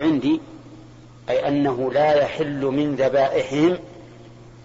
[0.00, 0.40] عندي
[1.28, 3.78] أي أنه لا يحل من ذبائحهم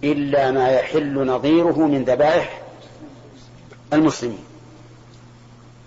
[0.04, 2.62] إلا ما يحل نظيره من ذبائح
[3.94, 4.44] المسلمين.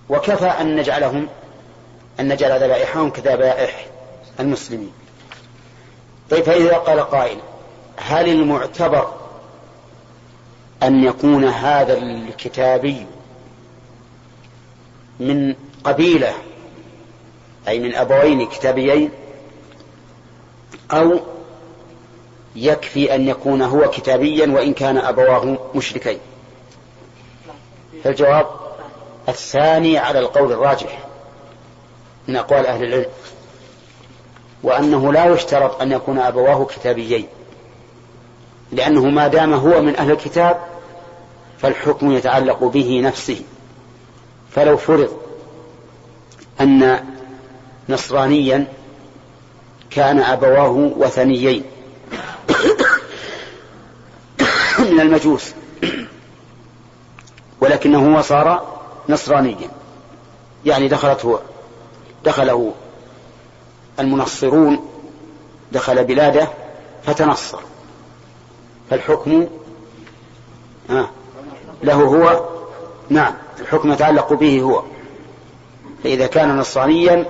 [0.08, 1.28] وكفى أن نجعلهم
[2.20, 3.86] أن نجعل ذبائحهم كذبائح
[4.40, 4.92] المسلمين.
[6.30, 7.38] طيب فإذا قال قائل
[7.96, 9.14] هل المعتبر
[10.82, 13.06] أن يكون هذا الكتابي
[15.20, 15.54] من
[15.84, 16.34] قبيلة
[17.68, 19.10] أي من أبوين كتابيين
[20.92, 21.20] أو
[22.56, 26.18] يكفي أن يكون هو كتابيا وإن كان أبواه مشركين.
[28.04, 28.46] فالجواب
[29.28, 30.98] الثاني على القول الراجح.
[32.28, 33.10] من أقوال أهل العلم.
[34.62, 37.26] وأنه لا يشترط أن يكون أبواه كتابيين.
[38.72, 40.60] لأنه ما دام هو من أهل الكتاب
[41.58, 43.40] فالحكم يتعلق به نفسه.
[44.50, 45.16] فلو فرض
[46.60, 47.04] أن
[47.88, 48.66] نصرانيا
[49.96, 51.62] كان أبواه وثنيين.
[54.78, 55.52] من المجوس.
[57.60, 59.70] ولكنه صار نصرانيا.
[60.64, 61.40] يعني دخلته
[62.24, 62.72] دخله
[64.00, 64.88] المنصرون
[65.72, 66.48] دخل بلاده
[67.06, 67.58] فتنصر.
[68.90, 69.46] فالحكم
[71.82, 72.48] له هو
[73.08, 74.82] نعم الحكم يتعلق به هو.
[76.04, 77.26] فإذا كان نصرانيا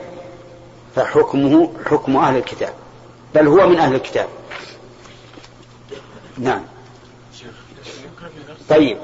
[0.96, 2.74] فحكمه حكم أهل الكتاب.
[3.34, 4.28] بل هو من أهل الكتاب.
[6.38, 6.62] نعم.
[8.68, 8.98] طيب.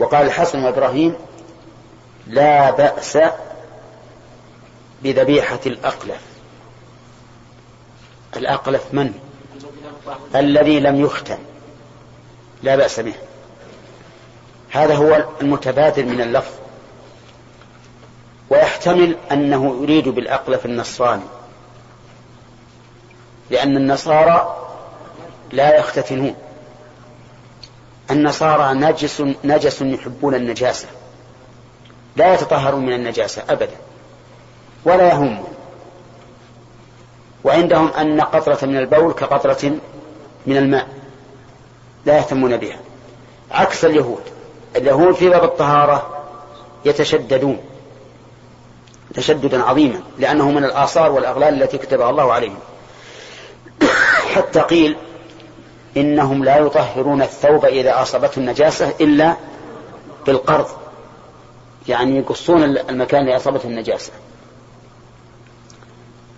[0.00, 1.14] وقال الحسن وإبراهيم
[2.26, 3.18] لا بأس
[5.02, 6.20] بذبيحة الأقلف.
[8.36, 9.14] الأقلف من؟
[10.34, 11.38] الذي لم يختن.
[12.62, 13.14] لا بأس به.
[14.70, 16.61] هذا هو المتبادل من اللفظ.
[18.52, 21.22] ويحتمل أنه يريد بالأقلف النصراني
[23.50, 24.56] لأن النصارى
[25.52, 26.34] لا يختتنون.
[28.10, 30.88] النصارى نجس نجس يحبون النجاسة.
[32.16, 33.76] لا يتطهرون من النجاسة أبدا.
[34.84, 35.44] ولا يهمون.
[37.44, 39.70] وعندهم أن قطرة من البول كقطرة
[40.46, 40.88] من الماء.
[42.06, 42.78] لا يهتمون بها.
[43.50, 44.22] عكس اليهود.
[44.76, 46.24] اليهود في باب الطهارة
[46.84, 47.71] يتشددون.
[49.14, 52.58] تشددا عظيما لأنه من الآثار والأغلال التي كتبها الله عليهم.
[54.34, 54.96] حتى قيل
[55.96, 59.36] إنهم لا يطهرون الثوب إذا أصابته النجاسة إلا
[60.26, 60.66] بالقرض.
[61.88, 64.12] يعني يقصون المكان اللي أصابته النجاسة.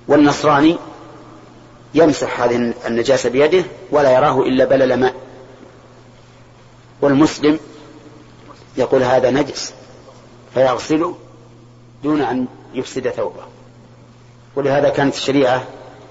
[0.08, 0.76] والنصراني
[1.94, 5.14] يمسح هذه النجاسة بيده ولا يراه إلا بلل ماء.
[7.00, 7.58] والمسلم
[8.76, 9.74] يقول هذا نجس
[10.54, 11.16] فيغسله
[12.04, 13.42] دون أن يفسد ثوبه.
[14.56, 15.62] ولهذا كانت الشريعة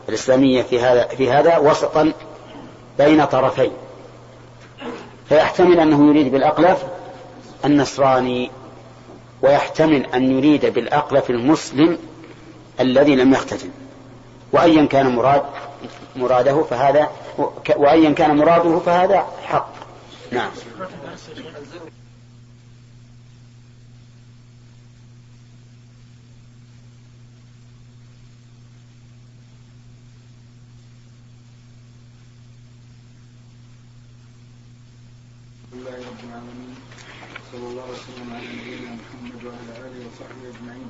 [0.09, 2.13] الإسلامية في هذا في هذا وسطا
[2.97, 3.71] بين طرفين.
[5.29, 6.83] فيحتمل أنه يريد بالأقلف
[7.65, 8.51] النصراني
[9.41, 11.97] ويحتمل أن يريد بالأقلف المسلم
[12.79, 13.69] الذي لم يختتن
[14.51, 15.43] وأيا كان مراد
[16.15, 17.11] مراده فهذا
[17.77, 19.69] وأيا كان مراده فهذا حق.
[20.31, 20.49] نعم.
[35.83, 36.75] لله رب العالمين.
[37.51, 40.89] صلى الله وسلم على نبينا محمد وعلى آله وصحبه أجمعين.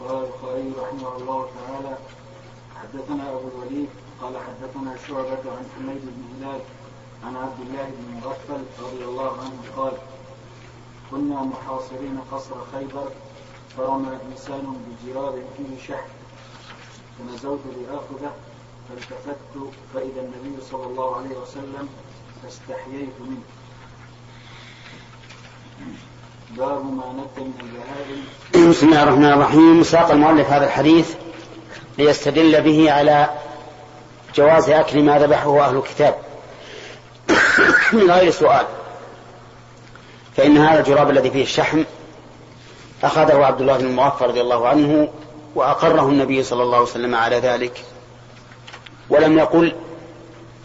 [0.00, 1.94] قال البخاري رحمه الله تعالى
[2.80, 3.88] حدثنا أبو الوليد
[4.20, 6.60] قال حدثنا شعبة عن حميد بن هلال
[7.26, 9.92] عن عبد الله بن مغفل رضي الله عنه قال
[11.10, 13.08] كنا محاصرين قصر خيبر
[13.76, 16.08] فرمى إنسان بجراب فيه شحم
[17.18, 18.32] فنزوت لآخذه
[18.88, 21.88] فالتفت فإذا النبي صلى الله عليه وسلم
[22.42, 23.42] فاستحييت منه.
[26.50, 29.82] باب ما نت من البهائم بسم الله الرحمن الرحيم.
[29.82, 31.14] ساق المؤلف هذا الحديث
[31.98, 33.30] ليستدل به على
[34.34, 36.33] جواز أكل ما ذبحه أهل الكتاب.
[37.94, 38.66] من غير سؤال
[40.36, 41.84] فإن هذا الجراب الذي فيه الشحم
[43.02, 45.08] أخذه عبد الله بن المغفر رضي الله عنه
[45.54, 47.84] وأقره النبي صلى الله عليه وسلم على ذلك.
[49.10, 49.74] ولم يقل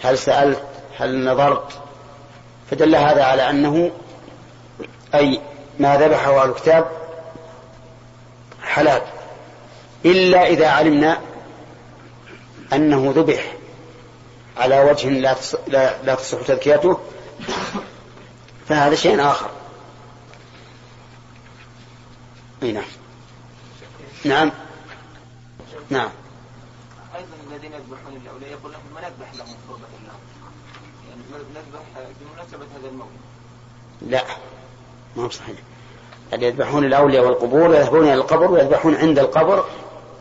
[0.04, 0.64] هل سألت
[0.98, 1.72] هل نظرت؟
[2.72, 3.92] فدل هذا على أنه
[5.16, 5.42] أي
[5.80, 6.88] ما ذبحه أهل الكتاب
[8.64, 9.02] حلال.
[10.06, 11.18] إلا إذا علمنا
[12.74, 13.54] أنه ذبح
[14.58, 15.36] على وجه لا
[15.68, 17.00] لا, لا تصح تذكيته
[18.68, 19.50] فهذا شيء آخر.
[22.64, 22.84] أي نعم.
[24.26, 24.52] نعم.
[25.90, 26.10] نعم.
[27.16, 30.14] أيضا الذين يذبحون الأولياء يقول لهم ما نذبح لهم قربة الله.
[31.10, 31.22] يعني
[31.56, 31.82] نذبح
[32.22, 33.08] بمناسبة هذا الموت
[34.02, 34.24] لا.
[35.16, 35.58] ما هو صحيح.
[36.34, 39.66] اللي يذبحون الأولياء والقبور يذهبون إلى القبر ويذبحون عند القبر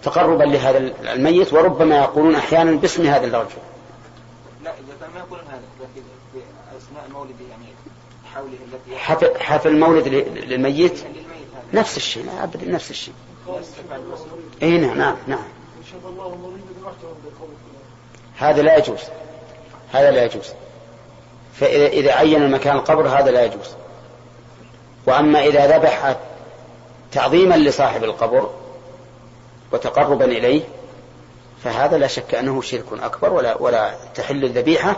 [0.02, 0.78] تقربا لهذا
[1.12, 3.48] الميت وربما يقولون أحيانا باسم هذا الرجل
[4.64, 6.38] لا إذا كان ما يقولون هذا لكن في
[6.76, 7.66] أثناء مولده يعني
[8.38, 11.00] حوله التي حفل, حفل المولد للميت؟
[11.74, 13.14] نفس الشيء لا أبدا نفس الشيء.
[14.62, 15.44] اي نعم نعم نعم.
[18.38, 19.00] هذا لا يجوز.
[19.92, 20.52] هذا لا يجوز.
[21.54, 23.68] فإذا إذا عين مكان القبر هذا لا يجوز.
[25.06, 26.16] وأما إذا ذبح
[27.12, 28.50] تعظيما لصاحب القبر
[29.72, 30.62] وتقربا إليه
[31.64, 34.96] فهذا لا شك أنه شرك أكبر ولا ولا تحل الذبيحة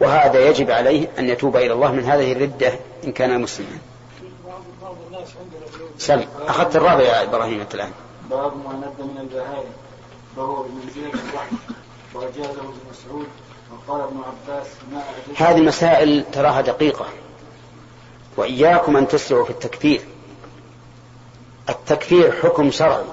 [0.00, 2.72] وهذا يجب عليه أن يتوب إلى الله من هذه الردة
[3.04, 3.78] إن كان مسلما.
[5.98, 7.92] سم أخذت الرابع يا إبراهيم أنت الآن.
[8.30, 9.70] باب ما ند من البهائم
[10.36, 11.56] فهو بمنزلة الوحي
[12.14, 13.26] وأجازه ابن مسعود
[13.72, 15.02] وقال ابن عباس ما
[15.36, 17.06] هذه مسائل تراها دقيقة.
[18.36, 20.00] وإياكم أن تسرعوا في التكفير.
[21.68, 23.04] التكفير حكم شرعي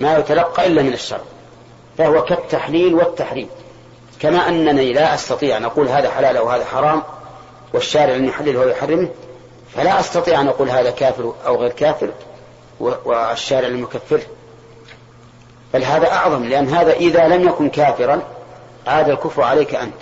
[0.00, 1.24] ما يتلقى إلا من الشرع
[1.98, 3.48] فهو كالتحليل والتحريم.
[4.24, 7.02] كما أنني لا أستطيع أن أقول هذا حلال أو هذا حرام
[7.74, 9.08] والشارع لم يحلله ويحرمه
[9.74, 12.10] فلا أستطيع أن أقول هذا كافر أو غير كافر
[12.80, 14.22] والشارع لم يكفره.
[15.74, 18.22] بل هذا أعظم لأن هذا إذا لم يكن كافرا
[18.86, 19.94] عاد الكفر عليك أنت.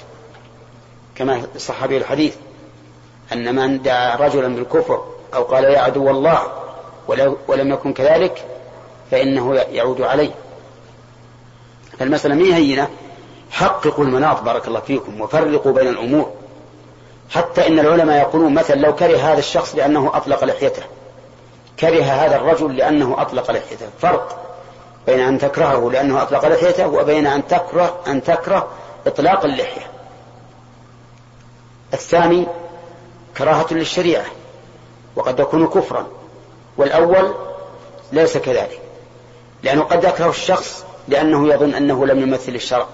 [1.15, 2.35] كما صح به الحديث
[3.33, 5.05] أن من دعا رجلا بالكفر
[5.35, 6.43] أو قال يا عدو الله
[7.49, 8.45] ولم يكن كذلك
[9.11, 10.31] فإنه يعود عليه.
[11.99, 12.89] فالمسألة مي هينة
[13.53, 16.31] حققوا المناط بارك الله فيكم وفرقوا بين الأمور.
[17.31, 20.83] حتى إن العلماء يقولون مثلا لو كره هذا الشخص لأنه أطلق لحيته.
[21.81, 23.87] كره هذا الرجل لأنه أطلق لحيته.
[24.01, 24.39] فرق
[25.07, 28.69] بين أن تكرهه لأنه أطلق لحيته وبين أن تكره أن تكره
[29.07, 29.91] إطلاق اللحية.
[31.95, 32.47] الثاني
[33.39, 34.27] كراهة للشريعة
[35.17, 36.07] وقد يكون كفرا.
[36.77, 37.35] والأول
[38.13, 38.81] ليس كذلك.
[39.63, 42.87] لأنه قد يكره الشخص لأنه يظن أنه لم يمثل الشرع.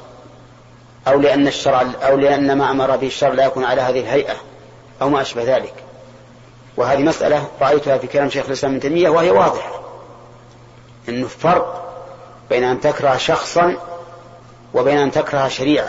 [1.09, 4.35] أو لأن الشرع أو لأن ما أمر به الشرع لا يكون على هذه الهيئة
[5.03, 5.75] أو ما أشبه ذلك.
[6.77, 9.81] وهذه مسألة رأيتها في كلام شيخ الإسلام ابن تيمية وهي واضحة.
[11.09, 11.95] أنه فرق
[12.51, 13.77] بين أن تكره شخصا
[14.75, 15.89] وبين أن تكره شريعة.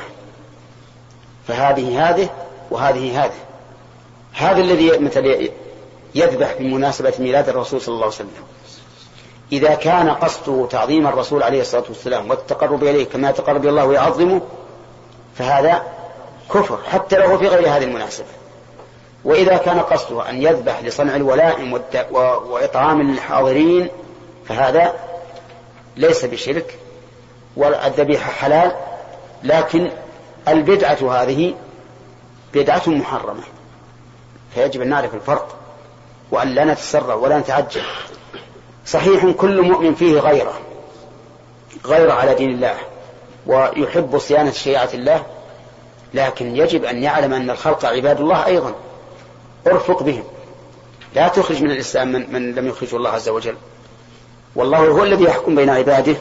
[1.47, 2.29] فهذه هذه
[2.71, 3.39] وهذه هذه.
[4.33, 5.49] هذا الذي مثل
[6.15, 8.43] يذبح بمناسبة ميلاد الرسول صلى الله عليه وسلم.
[9.51, 14.41] إذا كان قصده تعظيم الرسول عليه الصلاة والسلام والتقرب إليه كما يتقرب الله ويعظمه
[15.39, 15.83] فهذا
[16.53, 18.27] كفر حتى لو في غير هذه المناسبة.
[19.23, 21.81] وإذا كان قصده أن يذبح لصنع الولائم
[22.49, 23.89] وإطعام الحاضرين
[24.45, 24.93] فهذا
[25.97, 26.77] ليس بشرك
[27.55, 28.75] والذبيحة حلال
[29.43, 29.91] لكن
[30.47, 31.55] البدعة هذه
[32.53, 33.43] بدعة محرمة.
[34.55, 35.55] فيجب أن نعرف الفرق
[36.31, 37.83] وأن لا نتسرع ولا نتعجل.
[38.85, 40.53] صحيح كل مؤمن فيه غيره
[41.85, 42.75] غير على دين الله.
[43.47, 45.25] ويحب صيانة شريعة الله
[46.13, 48.75] لكن يجب أن يعلم أن الخلق عباد الله أيضا.
[49.67, 50.23] ارفق بهم.
[51.15, 53.55] لا تخرج من الإسلام من, من لم يخرجه الله عز وجل.
[54.55, 56.15] والله هو الذي يحكم بين عباده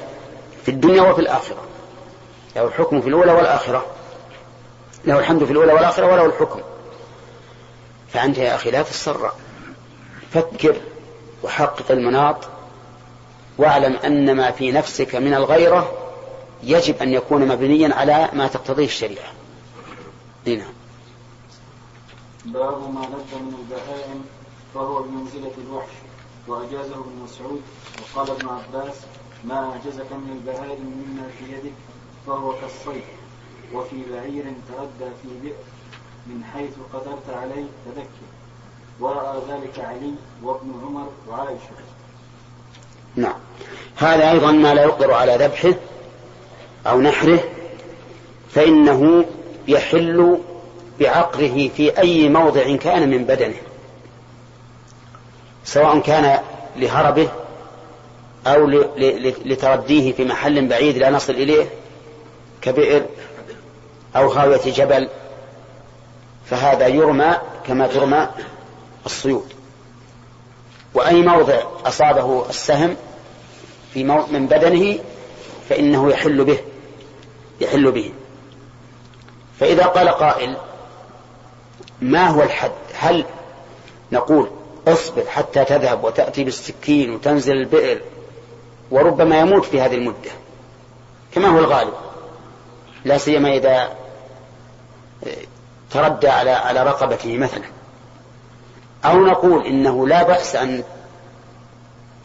[0.65, 1.63] في الدنيا وفي الآخرة.
[2.57, 3.87] له الحكم في الأولى والآخرة.
[5.05, 6.61] له الحمد في الأولى والآخرة وله الحكم.
[8.13, 9.33] فأنت يا أخي لا تتسرع
[10.33, 10.77] فكر
[11.43, 12.37] وحقق المناط.
[13.59, 16.08] واعلم أن ما في نفسك من الغيرة
[16.63, 19.33] يجب أن يكون مبنيا على ما تقتضيه الشريعة.
[20.47, 20.73] نعم.
[22.45, 24.25] باب ما نبذ من البهائم
[24.75, 25.93] فهو بمنزلة الوحش.
[26.49, 27.63] وأجازه ابن مسعود
[28.01, 28.95] وقال ابن عباس
[29.45, 31.73] ما أعجزك من البهائم مما في يدك
[32.27, 33.03] فهو كالصيد
[33.75, 35.55] وفي بعير تردى في بئر
[36.27, 38.29] من حيث قدرت عليه تذكر
[39.01, 41.71] ورأى ذلك علي وابن عمر وعائشة.
[43.17, 43.39] نعم.
[43.97, 45.75] هذا أيضا ما لا يقدر على ذبحه
[46.89, 47.45] أو نحره
[48.55, 49.25] فإنه
[49.69, 50.39] يحل
[51.01, 53.57] بعقره في أي موضع كان من بدنه
[55.65, 56.39] سواء كان
[56.77, 57.29] لهربه
[58.47, 58.67] أو
[59.45, 61.67] لترديه في محل بعيد لا نصل إليه
[62.63, 63.07] كبئر
[64.17, 65.09] أو خاوية جبل
[66.51, 68.29] فهذا يرمى كما ترمى
[69.07, 69.53] الصيود.
[70.95, 72.97] وأي موضع أصابه السهم
[73.95, 74.99] في من بدنه
[75.69, 76.59] فإنه يحل به.
[77.61, 78.13] يحل به.
[79.61, 80.57] فإذا قال قائل
[82.01, 83.25] ما هو الحد؟ هل
[84.13, 84.51] نقول
[84.89, 88.01] اصبر حتى تذهب وتأتي بالسكين وتنزل البئر
[88.91, 90.31] وربما يموت في هذه المدة؟
[91.35, 91.95] كما هو الغالب.
[93.05, 93.89] لا سيما إذا
[95.91, 97.65] تردى على على رقبته مثلا.
[99.05, 100.83] أو نقول إنه لا بأس أن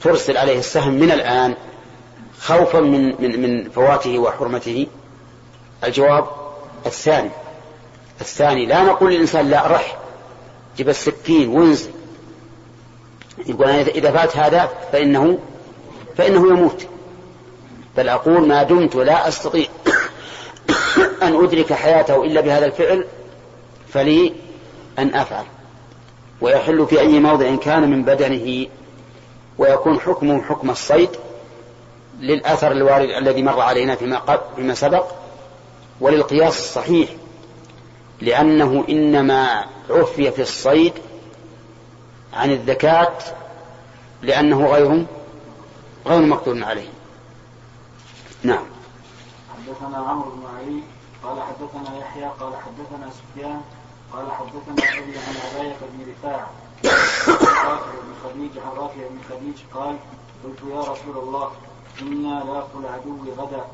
[0.02, 1.56] ترسل عليه السهم من الآن
[2.40, 4.88] خوفا من من من فواته وحرمته.
[5.84, 6.28] الجواب
[6.86, 7.30] الثاني.
[8.22, 9.98] الثاني لا نقول للإنسان لا رح
[10.78, 11.92] جيب السكين وانزل
[13.46, 15.40] يقول إذا فات هذا فإنه
[16.18, 16.86] فإنه يموت.
[17.98, 19.68] بل أقول ما دمت لا أستطيع
[21.24, 23.06] أن أدرك حياته إلا بهذا الفعل
[23.94, 24.34] فلي
[25.00, 25.46] أن أفعل.
[26.42, 28.68] ويحل في أي موضع كان من بدنه
[29.58, 31.10] ويكون حكمه حكم الصيد
[32.20, 35.23] للأثر الوارد الذي مر علينا فيما, فيما سبق.
[36.02, 37.10] وللقياس الصحيح
[38.22, 40.94] لأنه إنما عفي في الصيد
[42.34, 43.18] عن الذكاة
[44.22, 45.06] لأنه غير
[46.06, 46.90] غير مقدور عليه.
[48.44, 48.66] نعم.
[49.56, 50.84] حدثنا عمرو بن علي
[51.24, 53.62] قال حدثنا يحيى قال حدثنا سفيان
[54.14, 56.50] قال حدثنا أبي عن عباية بن رفاعة
[57.66, 59.98] رافع بن خديج عن رافع بن خديج قال
[60.44, 61.52] قلت يا رسول الله
[62.02, 63.66] إنا لاقوا العدو غدا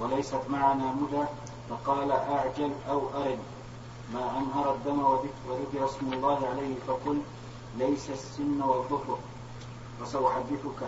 [0.00, 1.24] وليست معنا مدى
[1.70, 3.38] فقال أعجل أو أرن
[4.14, 5.02] ما أنهر الدم
[5.48, 7.20] وذكر اسم الله عليه فقل
[7.78, 9.18] ليس السن والظفر.
[10.02, 10.80] وسأحدثك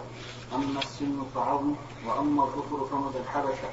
[0.55, 1.75] أما السن فعظم
[2.07, 3.71] وأما الظفر فمد الحبشة.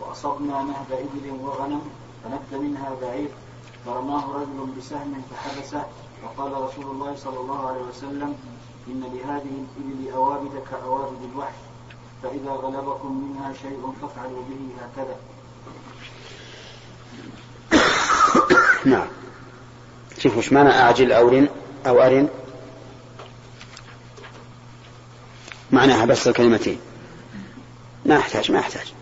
[0.00, 1.82] وأصبنا نهب إبل وغنم
[2.24, 3.28] فند منها بعير.
[3.86, 5.84] فرماه رجل بسهم فحبسه
[6.24, 8.34] وقال رسول الله صلى الله عليه وسلم
[8.88, 11.54] إن لهذه الإبل أوابد كأوابد الوحش
[12.22, 15.16] فإذا غلبكم منها شيء فافعلوا به هكذا.
[18.88, 19.06] نعم.
[20.18, 21.48] شوف وش معنى أعجل أو رن
[21.86, 22.28] أو أرن؟
[25.70, 26.80] معناها بس الكلمتين.
[28.06, 28.92] ما أحتاج ما أحتاج.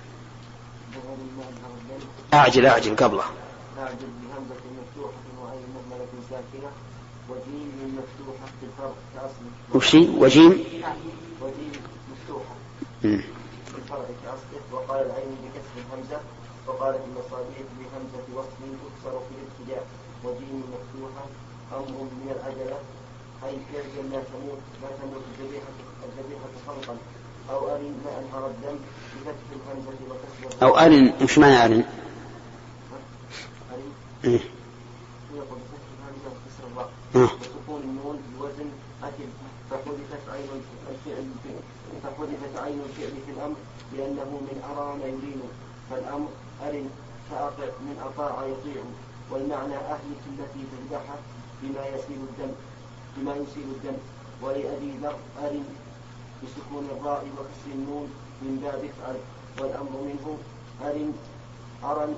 [2.34, 3.24] أعجل أعجل قبله.
[3.78, 6.70] أعجل بهمزة مفتوحة وعين مهملة ساكنة
[7.28, 10.64] وجيم مفتوحة في الفرق كأصله وشي وجيم؟
[11.42, 11.72] وجيم
[12.12, 12.54] مفتوحة
[13.02, 16.20] في الفرع كأصله وقال العين بكسر الهمزة
[16.66, 19.34] وقال في المصابيح بهمزة وصل تكسر في
[19.66, 19.86] الابتداء
[20.24, 21.26] وجيم مفتوحة
[21.72, 22.78] أمر من العجلة
[23.44, 25.66] أي كرجا لا تموت لا تموت الذبيحة
[26.04, 26.96] الذبيحة خلقا.
[27.50, 28.78] أو أرن ما أنهر الدم
[29.16, 31.84] بفتح الهمزة وكسر أو أرن إيش معنى أرن؟
[34.24, 34.40] إيه؟
[35.34, 38.70] يقول بفتح الهمزة وكسر الراء وسكون النون بوزن
[39.02, 39.28] أكل.
[39.70, 41.26] فحذفت عين الفعل
[42.02, 43.56] فحذفت عين الفعل في الأمر
[43.96, 45.42] لأنه من أران يرين
[45.90, 46.28] فالأمر
[46.62, 46.90] أرن
[47.30, 48.82] فأطع من أطاع يطيع.
[49.30, 51.16] والمعنى أهلك التي تذبحها
[51.62, 52.52] بما يسيل الدم
[53.16, 53.96] بما يسيل الدم
[54.42, 55.64] ولأبي ذر أرن
[56.42, 58.06] بسكون الراء وكسر النون
[58.42, 59.16] من باب افعل
[59.60, 60.38] والأمر منه
[60.88, 61.12] أرن
[61.84, 62.14] أرن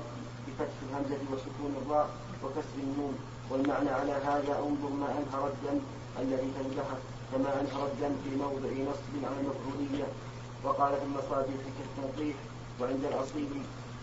[0.47, 2.09] بفتح الهمزة وسكون الراء
[2.45, 3.15] وكسر النون
[3.51, 5.79] والمعنى على هذا انظر ما أنهر الدم
[6.23, 6.99] الذي تنبحه
[7.33, 10.07] كما أنهر الدم في موضع نصب على المفعولية
[10.65, 12.37] وقال في المصادر كالتنقيح
[12.81, 13.49] وعند الأصيل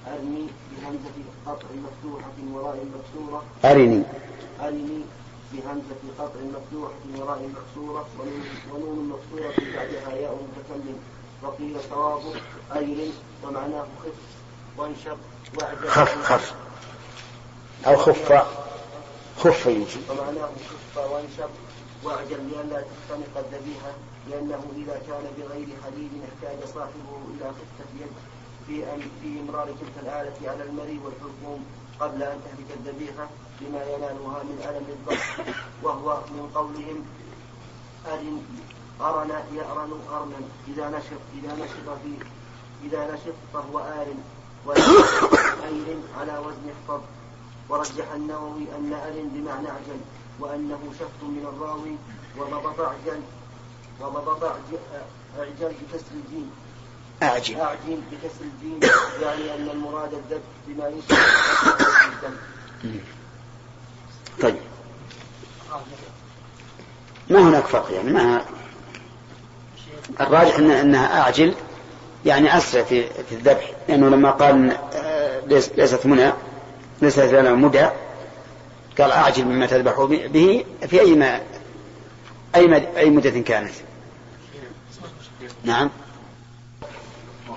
[0.08, 3.44] أرني بهمزة قطع مفتوحة وراء مكسورة.
[3.66, 4.04] أرني.
[4.62, 5.02] أرني
[5.54, 8.06] بهمزة قطع مفتوحة وراء مكسورة.
[8.74, 10.98] ونون مكسورة بعدها ياء متكلم.
[11.44, 12.34] وقيل صوابه
[12.76, 13.12] أير
[13.44, 14.14] ومعناه خف
[14.78, 15.18] وانشق
[15.58, 15.88] وأعجب.
[15.88, 16.56] خف خف.
[17.88, 18.32] أو خف.
[19.38, 21.50] خف يمشي ومعناه خف وانشق
[22.04, 23.92] واعجل لئلا تختنق الذبيحة
[24.30, 28.12] لأنه إذا كان بغير حديد احتاج صاحبه إلى خفة يد
[28.68, 28.86] في
[29.22, 31.66] في إمرار تلك الآلة على المري والحكوم
[32.00, 33.30] قبل أن تهلك الذبيحة
[33.62, 35.48] لما ينالها من ألم الضغط
[35.84, 37.06] وهو من قولهم
[38.08, 38.42] أرن
[39.02, 40.36] أرن يأرن أرنا.
[40.68, 42.26] إذا نشط إذا نشط في
[42.84, 44.08] إذا نشط فهو آر
[45.66, 47.02] أير على وزن احفظ
[47.70, 50.00] ورجح النووي أن أر بمعنى أعجل
[50.40, 51.96] وأنه شفط من الراوي
[52.38, 53.22] وضبط أعجل
[54.02, 54.44] وضبط
[55.40, 56.52] أعجل بكسر الجيم.
[57.24, 58.80] أعجل أعجل بكسر الجيم
[59.22, 61.18] يعني أن المراد الذبح بما يشبه
[64.42, 64.56] طيب.
[67.30, 68.42] ما هناك فرق يعني؟ ما
[70.22, 71.54] الراجح إن إنها أعجل
[72.26, 75.42] يعني أسرع في في الذبح لأنه لما قال آه،
[75.78, 76.34] ليست منى
[77.02, 77.88] ليست لنا مدى
[79.00, 81.42] قال أعجل مما تذبح به في أي ما
[82.56, 83.74] أي أي مدة كانت.
[85.64, 85.90] نعم.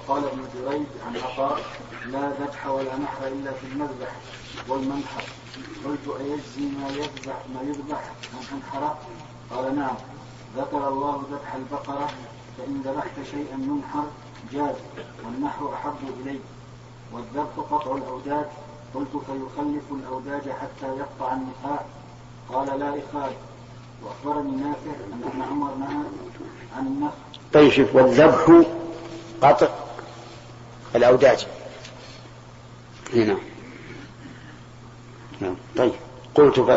[0.09, 1.61] وقال ابن جريج عن عطاء
[2.07, 4.13] لا ذبح ولا نحر إلا في المذبح
[4.69, 5.23] والمنحر.
[5.85, 8.99] قلت أيجزي ما يذبح ما يذبح من انحره
[9.51, 9.95] قال نعم.
[10.57, 12.09] ذكر الله ذبح البقرة
[12.59, 14.05] فإن ذبحت شيئا ينحر
[14.53, 14.77] جاز
[15.25, 16.41] والنحر أحب اليه
[17.13, 18.47] والذبح قطع الأوداد
[18.95, 21.85] قلت فيخلف الاوداج حتى يقطع النخاع.
[22.53, 23.33] قال لا اخال
[24.03, 26.05] وأخبرني نافع أن ابن عمر نهى
[26.77, 27.13] عن النخل
[27.53, 28.65] طيب والذبح
[29.43, 29.69] قطع
[30.95, 31.47] الأوداج.
[33.15, 33.37] هنا
[35.41, 35.57] نعم.
[35.77, 35.93] طيب.
[36.35, 36.71] قلت ف...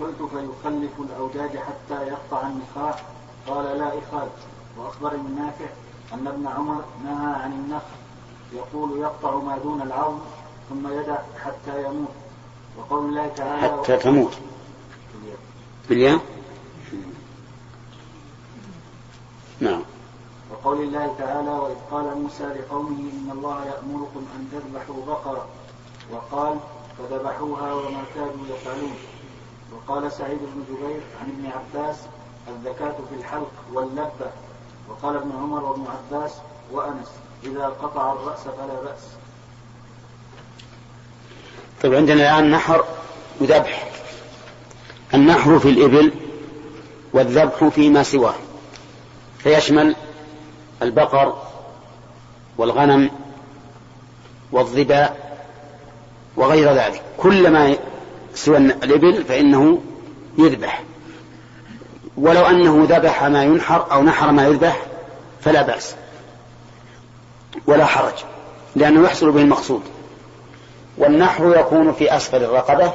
[0.00, 3.00] قلت فيخلف الأوداج حتى يقطع النخاع.
[3.46, 4.28] قال لا إخال.
[4.76, 5.66] وأخبرني نافع
[6.12, 7.98] أن ابن عمر نهى عن النخل.
[8.52, 10.18] يقول يقطع ما دون العظم
[10.68, 12.08] ثم يدع حتى يموت.
[12.78, 14.32] وقول الله تعالى حتى تموت.
[15.88, 16.20] بالياء
[19.60, 19.82] نعم.
[20.58, 25.46] وقول الله تعالى وإذ قال موسى لقومه إن الله يأمركم أن تذبحوا بقرة.
[26.12, 26.58] وقال
[26.98, 28.96] فذبحوها وما كانوا يفعلون.
[29.72, 31.96] وقال سعيد بن جبير عن ابن عباس
[32.48, 34.30] الزكاة في الحلق واللبة.
[34.88, 36.32] وقال ابن عمر وابن عباس
[36.72, 37.08] وأنس
[37.44, 39.02] إذا قطع الرأس فلا بأس.
[41.82, 42.84] طيب عندنا الآن نحر
[43.40, 43.90] وذبح.
[45.14, 46.12] النحر في الإبل
[47.12, 48.34] والذبح فيما سواه.
[49.38, 49.96] فيشمل
[50.82, 51.42] البقر
[52.58, 53.10] والغنم
[54.52, 55.28] والظباء
[56.36, 57.76] وغير ذلك كل ما
[58.34, 59.78] سوى الإبل فإنه
[60.38, 60.82] يذبح.
[62.16, 64.82] ولو أنه ذبح ما ينحر أو نحر ما يذبح
[65.40, 65.94] فلا بأس
[67.66, 68.14] ولا حرج
[68.76, 69.82] لأنه يحصل به المقصود.
[70.98, 72.92] والنحر يكون في أسفل الرقبة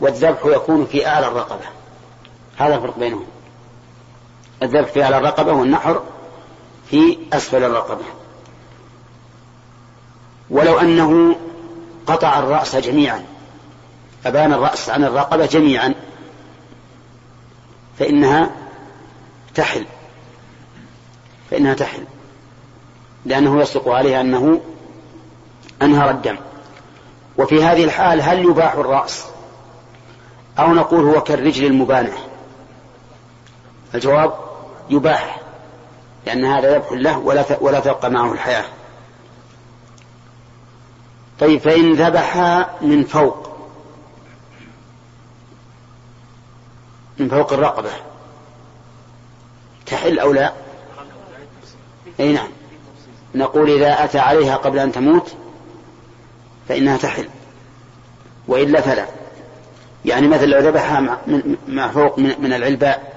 [0.00, 1.64] والذبح يكون في أعلى الرقبة.
[2.56, 3.26] هذا الفرق بينهم.
[4.62, 6.02] الذبح في أعلى الرقبة والنحر
[6.90, 8.04] في أسفل الرقبة.
[10.50, 11.36] ولو أنه
[12.06, 13.24] قطع الرأس جميعا
[14.26, 15.94] أبان الرأس عن الرقبة جميعا
[17.98, 18.50] فإنها
[19.54, 19.84] تحل.
[21.50, 22.04] فإنها تحل.
[23.24, 24.60] لأنه يصدق عليها أنه
[25.82, 26.36] أنهر الدم.
[27.38, 29.24] وفي هذه الحال هل يباح الرأس؟
[30.58, 32.12] أو نقول هو كالرجل المبانة
[33.94, 34.34] الجواب
[34.90, 35.39] يباح.
[36.26, 38.64] لأن هذا ذبح له ولا ولا تبقى معه الحياة.
[41.40, 42.36] طيب فإن ذبح
[42.80, 43.50] من فوق
[47.18, 47.90] من فوق الرقبة
[49.86, 50.52] تحل أو لا؟
[52.20, 52.48] أي نعم.
[53.34, 55.34] نقول إذا أتى عليها قبل أن تموت
[56.68, 57.28] فإنها تحل
[58.48, 59.06] وإلا فلا.
[60.04, 61.18] يعني مثلا لو ذبحها
[61.68, 63.09] مع فوق من العلباء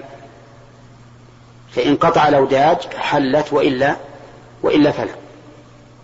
[1.74, 3.96] فإن قطع الأوداج حلت وإلا
[4.62, 5.14] وإلا فلا.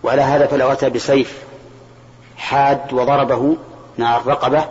[0.02, 1.38] وعلى هذا فلو أتى بسيف
[2.36, 3.56] حاد وضربه
[3.98, 4.68] مع الرقبة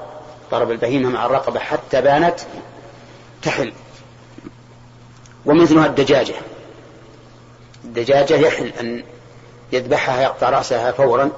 [0.52, 2.40] ضرب البهيمة مع الرقبة حتى بانت
[3.42, 3.74] تحل.
[5.46, 6.34] ومثلها الدجاجة.
[7.86, 9.04] الدجاجة يحل أن
[9.72, 11.30] يذبحها يقطع رأسها فورا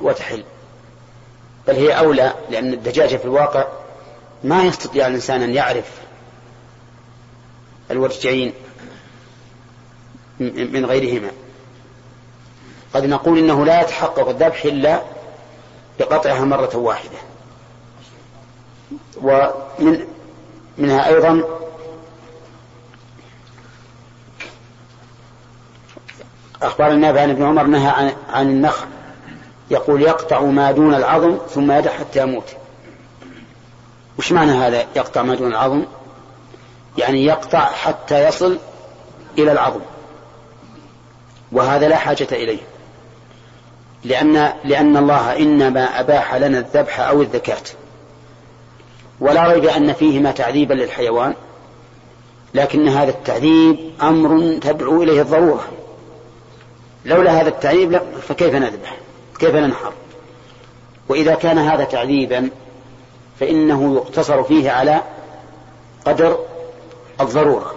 [0.00, 0.44] وتحل.
[1.68, 3.64] بل هي أولى لأن الدجاجة في الواقع
[4.44, 5.84] ما يستطيع الإنسان أن يعرف
[7.90, 8.52] الورجعين
[10.40, 11.30] من غيرهما.
[12.94, 15.02] قد نقول إنه لا يتحقق الذبح إلا
[15.98, 17.18] بقطعها مرة واحدة.
[19.22, 20.06] ومن
[20.78, 21.42] منها أيضا
[26.62, 28.86] أخبار النافع عن ابن عمر نهى عن, عن النخل.
[29.70, 32.56] يقول يقطع ما دون العظم ثم يدع حتى يموت.
[34.18, 35.84] وش معنى هذا يقطع ما دون العظم؟
[36.98, 38.58] يعني يقطع حتى يصل
[39.38, 39.80] إلى العظم.
[41.52, 42.60] وهذا لا حاجة إليه.
[44.04, 47.62] لأن لأن الله إنما أباح لنا الذبح أو الذكاة.
[49.20, 51.34] ولا ريب أن فيهما تعذيبا للحيوان
[52.54, 55.68] لكن هذا التعذيب أمر تدعو إليه الضرورة.
[57.04, 58.96] لولا هذا التعذيب فكيف نذبح؟
[59.38, 59.92] كيف ننحر؟
[61.08, 62.50] وإذا كان هذا تعذيبا
[63.40, 65.00] فإنه يقتصر فيه على
[66.04, 66.38] قدر
[67.20, 67.74] الضرورة.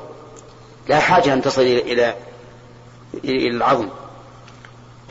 [0.87, 2.15] لا حاجة أن تصل إلى
[3.23, 3.87] إلى العظم.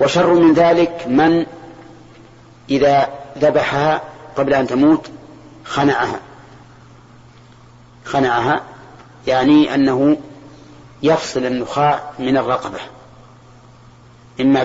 [0.00, 1.46] وشر من ذلك من
[2.70, 4.02] إذا ذبحها
[4.36, 5.06] قبل أن تموت
[5.64, 6.20] خنعها.
[8.04, 8.62] خنعها
[9.26, 10.16] يعني أنه
[11.02, 12.78] يفصل النخاع من الرقبة.
[14.40, 14.62] إما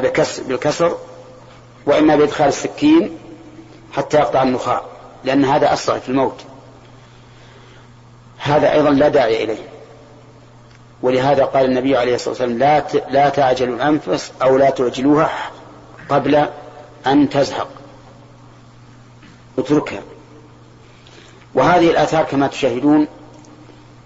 [0.47, 0.97] بالكسر
[1.85, 3.17] وإما بإدخال السكين
[3.93, 4.81] حتى يقطع النخاع
[5.23, 6.45] لأن هذا أسرع في الموت.
[8.37, 9.69] هذا أيضا لا داعي إليه.
[11.01, 15.51] ولهذا قال النبي عليه الصلاة والسلام لا لا تعجلوا الأنفس أو لا تعجلوها
[16.09, 16.45] قبل
[17.07, 17.69] أن تزهق.
[19.57, 20.01] اتركها.
[21.55, 23.07] وهذه الآثار كما تشاهدون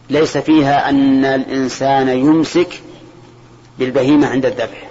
[0.10, 2.82] ليس فيها أن الإنسان يمسك
[3.80, 4.90] بالبهيمة عند الذبح.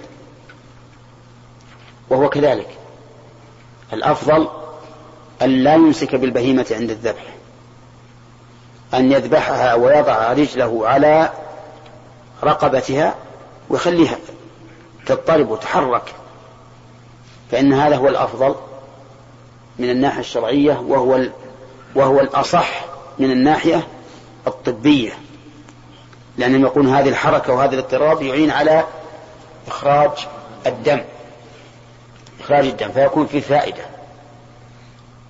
[2.09, 2.67] وهو كذلك.
[3.93, 4.47] الأفضل
[5.41, 7.40] أن لا يمسك بالبهيمة عند الذبح.
[8.93, 11.29] أن يذبحها ويضع رجله على
[12.43, 13.15] رقبتها
[13.69, 14.17] ويخليها
[15.05, 16.13] تضطرب وتحرك
[17.51, 18.55] فإن هذا هو الأفضل
[19.79, 21.21] من الناحية الشرعية وهو
[21.95, 22.85] وهو الأصح
[23.19, 23.87] من الناحية
[24.47, 25.11] الطبية.
[26.37, 28.83] لأنهم يقولون هذه الحركة وهذا الاضطراب يعين على
[29.67, 30.11] إخراج
[30.67, 31.01] الدم
[32.41, 33.83] إخراج الدم فيكون في فائدة.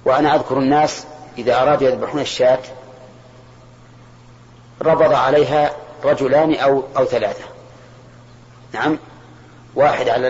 [0.06, 1.06] وأنا أذكر الناس
[1.38, 2.60] إذا أرادوا يذبحون الشاة
[4.82, 5.72] ربض عليها
[6.04, 7.44] رجلان أو أو ثلاثة.
[8.74, 8.98] نعم.
[9.76, 10.28] واحد على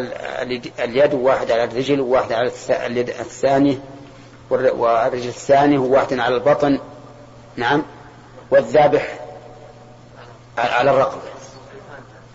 [0.79, 3.79] اليد وواحد على الرجل وواحد على اليد الثانية
[4.49, 6.79] والرجل الثاني وواحد على البطن.
[7.55, 7.83] نعم.
[8.51, 9.19] والذابح
[10.57, 11.21] على الرقبة.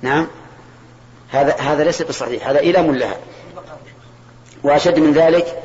[0.03, 0.27] نعم.
[1.31, 2.49] هذا هذا ليس بصحيح.
[2.49, 3.17] هذا إلام لها.
[4.65, 5.63] وأشد من ذلك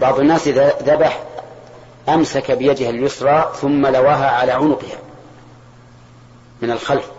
[0.00, 1.22] بعض الناس إذا ذبح
[2.08, 5.11] أمسك بيده اليسرى ثم لواها على عنقها.
[6.62, 7.10] من الخلف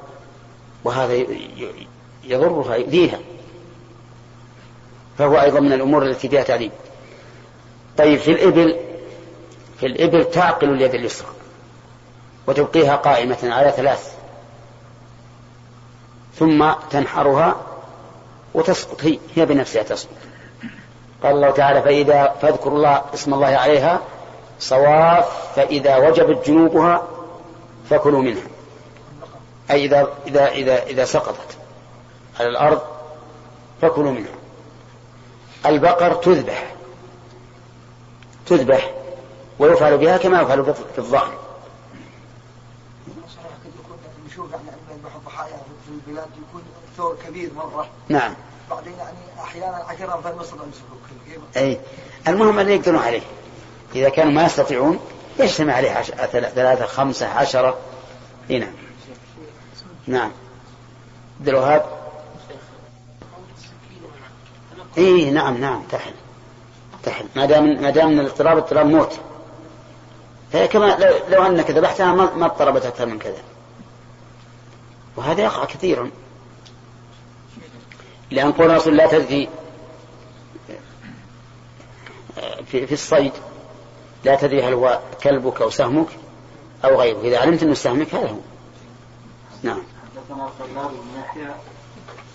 [0.84, 1.14] وهذا
[2.24, 3.20] يضرها يؤذيها
[5.18, 6.72] فهو أيضا من الأمور التي فيها تعليم.
[7.98, 8.76] طيب في الإبل
[9.80, 11.28] في الإبل تعقل اليد اليسرى
[12.48, 14.14] وتبقيها قائمة على ثلاث
[16.36, 17.56] ثم تنحرها
[18.54, 20.10] وتسقط هي هي بنفسها تسقط
[21.24, 24.02] قال الله تعالى فإذا فاذكروا الله اسم الله عليها
[24.60, 27.08] صواف فإذا وجبت جنوبها
[27.90, 28.53] فكلوا منها.
[29.72, 31.58] أي إذا إذا إذا إذا سقطت
[32.40, 32.82] على الأرض
[33.82, 34.36] فكلوا منها.
[35.66, 36.74] البقر تذبح.
[38.46, 38.92] تذبح
[39.60, 41.34] ويفعل بها كما يفعل في الظهر
[45.38, 46.64] يعني في البلاد يكون
[46.98, 48.34] ثور كبير مرة نعم.
[48.70, 50.56] بعدين يعني أحيانا عشرة في مصر
[51.58, 51.80] أي.
[52.28, 53.22] المهم أن يقدرون عليه.
[53.96, 55.00] إذا كانوا ما يستطيعون
[55.40, 56.02] يجتمع عليه.
[56.32, 57.78] ثلاثة خمسة عشرة.
[58.50, 58.74] إي نعم.
[60.08, 60.32] نعم.
[61.40, 61.86] عبد الوهاب؟
[64.98, 66.14] اي نعم نعم تحل
[67.04, 69.20] تحل ما دام ما دام الاضطراب اضطراب موت.
[70.52, 70.98] فهي كما
[71.30, 73.44] لو, انك ذبحتها ما, اضطربت أكثر من كذا.
[75.16, 76.12] وهذا يقع كثيرا
[78.32, 79.50] لأن قول الرسول لا تدري
[82.66, 83.32] في, في الصيد
[84.24, 86.08] لا تدري هل هو كلبك أو سهمك
[86.86, 87.22] أو غيره.
[87.22, 88.38] إذا علمت أنه سهمك هذا هو.
[89.64, 89.84] نعم.
[90.24, 91.56] حدثنا خلاد بن يحيى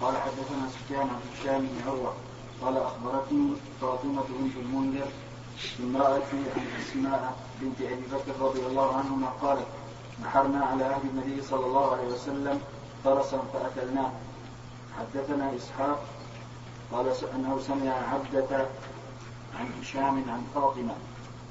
[0.00, 2.12] قال حدثنا سفيان عن هشام بن عروة
[2.62, 5.06] قال أخبرتني فاطمة بنت المنذر
[5.80, 6.22] امرأة
[6.56, 9.66] عن أسماء بنت أبي بكر رضي الله عنهما قالت
[10.22, 12.60] نحرنا على عهد النبي صلى الله عليه وسلم
[13.04, 14.10] فرسا فأكلناه.
[14.98, 16.04] حدثنا إسحاق
[16.92, 18.66] قال أنه سمع عبدة
[19.58, 20.94] عن هشام عن فاطمة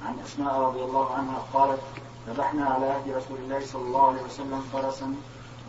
[0.05, 1.81] عن أسماء رضي الله عنها قالت
[2.27, 5.15] ذبحنا على عهد رسول الله صلى الله عليه وسلم فرسا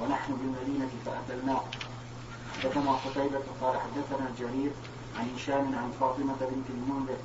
[0.03, 1.63] ونحن بالمدينة فأكلناه
[2.63, 4.71] حدثنا قتيبة قال حدثنا جرير
[5.19, 7.17] عن هشام عن فاطمة بنت المنذر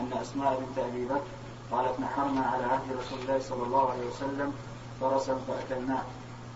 [0.00, 1.30] أن أسماء بنت أبي بكر
[1.72, 4.52] قالت نحرنا على عهد رسول الله صلى الله عليه وسلم
[5.00, 6.02] فرسا فأكلناه.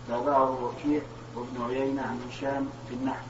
[0.07, 1.01] تابعه وكيع
[1.35, 3.23] وابن عيينة عن هشام في النحر.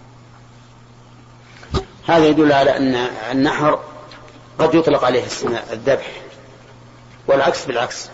[2.08, 2.96] هذا يدل على أن
[3.32, 3.80] النحر
[4.60, 5.24] قد يطلق عليه
[5.72, 6.22] الذبح
[7.28, 8.10] والعكس بالعكس.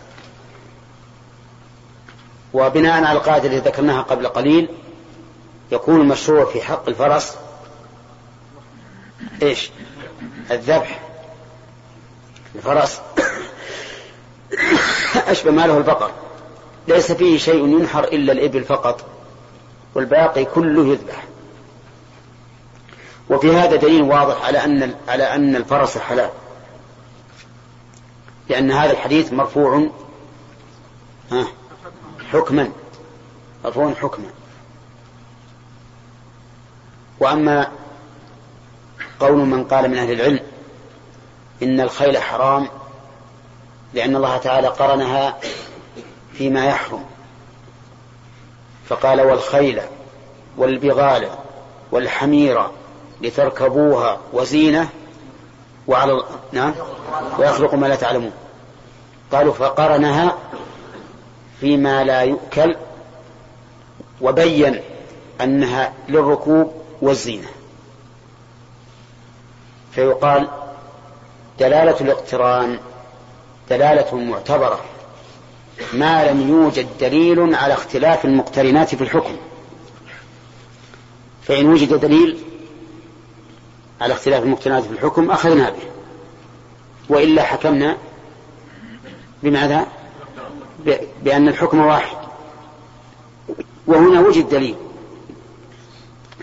[2.53, 4.69] وبناء على القاعدة التي ذكرناها قبل قليل
[5.71, 7.37] يكون المشروع في حق الفرس
[9.41, 9.71] إيش؟
[10.51, 10.99] الذبح.
[12.55, 13.01] الفرس
[15.31, 16.11] أشبه ما له البقر.
[16.87, 19.05] ليس فيه شيء ينحر إلا الإبل فقط
[19.95, 21.23] والباقي كله يذبح.
[23.29, 26.29] وفي هذا دليل واضح على أن على أن الفرس حلال.
[28.49, 29.89] لأن هذا الحديث مرفوع.
[31.31, 31.47] ها؟
[32.33, 32.71] حكما.
[33.65, 34.25] مرفوع حكما.
[37.19, 37.67] وأما
[39.19, 40.39] قول من قال من أهل العلم
[41.63, 42.67] إن الخيل حرام
[43.93, 45.37] لأن الله تعالى قرنها
[46.33, 47.05] فيما يحرم.
[48.89, 49.81] فقال والخيل
[50.57, 51.29] والبغال
[51.91, 52.67] والحمير
[53.21, 54.89] لتركبوها وزينة
[55.87, 56.73] وعلى نعم
[57.39, 58.31] ويخلق ما لا تعلمون.
[59.31, 60.37] قالوا فقرنها
[61.61, 62.75] فيما لا يؤكل
[64.21, 64.81] وبين
[65.41, 67.47] أنها للركوب والزينة
[69.91, 70.47] فيقال
[71.59, 72.79] دلالة الاقتران
[73.69, 74.79] دلالة معتبرة.
[75.93, 79.35] ما لم يوجد دليل على اختلاف المقترنات في الحكم.
[81.43, 82.37] فإن وجد دليل
[84.01, 85.91] على اختلاف المقترنات في الحكم أخذنا به.
[87.09, 87.97] وإلا حكمنا
[89.43, 89.87] بماذا؟
[91.23, 92.17] بأن الحكم واحد.
[93.87, 94.75] وهنا وجد دليل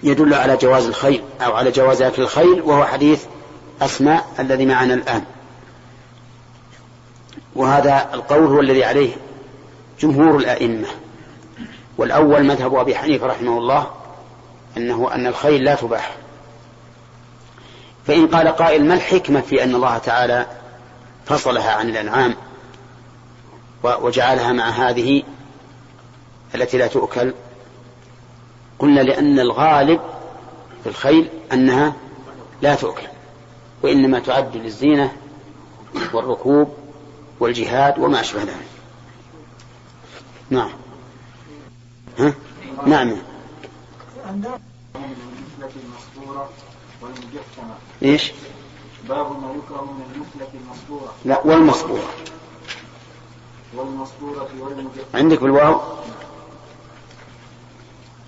[0.03, 3.24] يدل على جواز الخيل أو على جواز أكل الخيل وهو حديث
[3.83, 5.24] أسماء الذي معنا الآن.
[7.55, 9.16] وهذا القول هو الذي عليه
[10.01, 10.88] جمهور الأئمة.
[11.98, 13.87] والأول مذهب أبي حنيفة رحمه الله
[14.77, 16.16] أنه أن الخيل لا تباح.
[18.07, 20.46] فإن قال قائل ما الحكمة في أن الله تعالى
[21.27, 22.35] فصلها عن الأنعام؟
[23.84, 25.22] وجعلها مع هذه
[26.54, 27.34] التي لا تؤكل.
[28.78, 30.00] قلنا لأن الغالب
[30.82, 31.92] في الخيل أنها
[32.62, 33.06] لا تؤكل
[33.82, 35.12] وإنما تعد للزينة
[36.12, 36.74] والركوب
[37.40, 38.68] والجهاد وما أشبه ذلك.
[40.50, 40.70] نعم.
[42.18, 42.34] ها؟
[42.86, 43.16] نعم.
[48.02, 48.32] إيش؟
[49.08, 52.08] باب ما يكره من المثلة المصبورة لا والمصبورة
[53.74, 55.81] والمجفنة عندك بالواو؟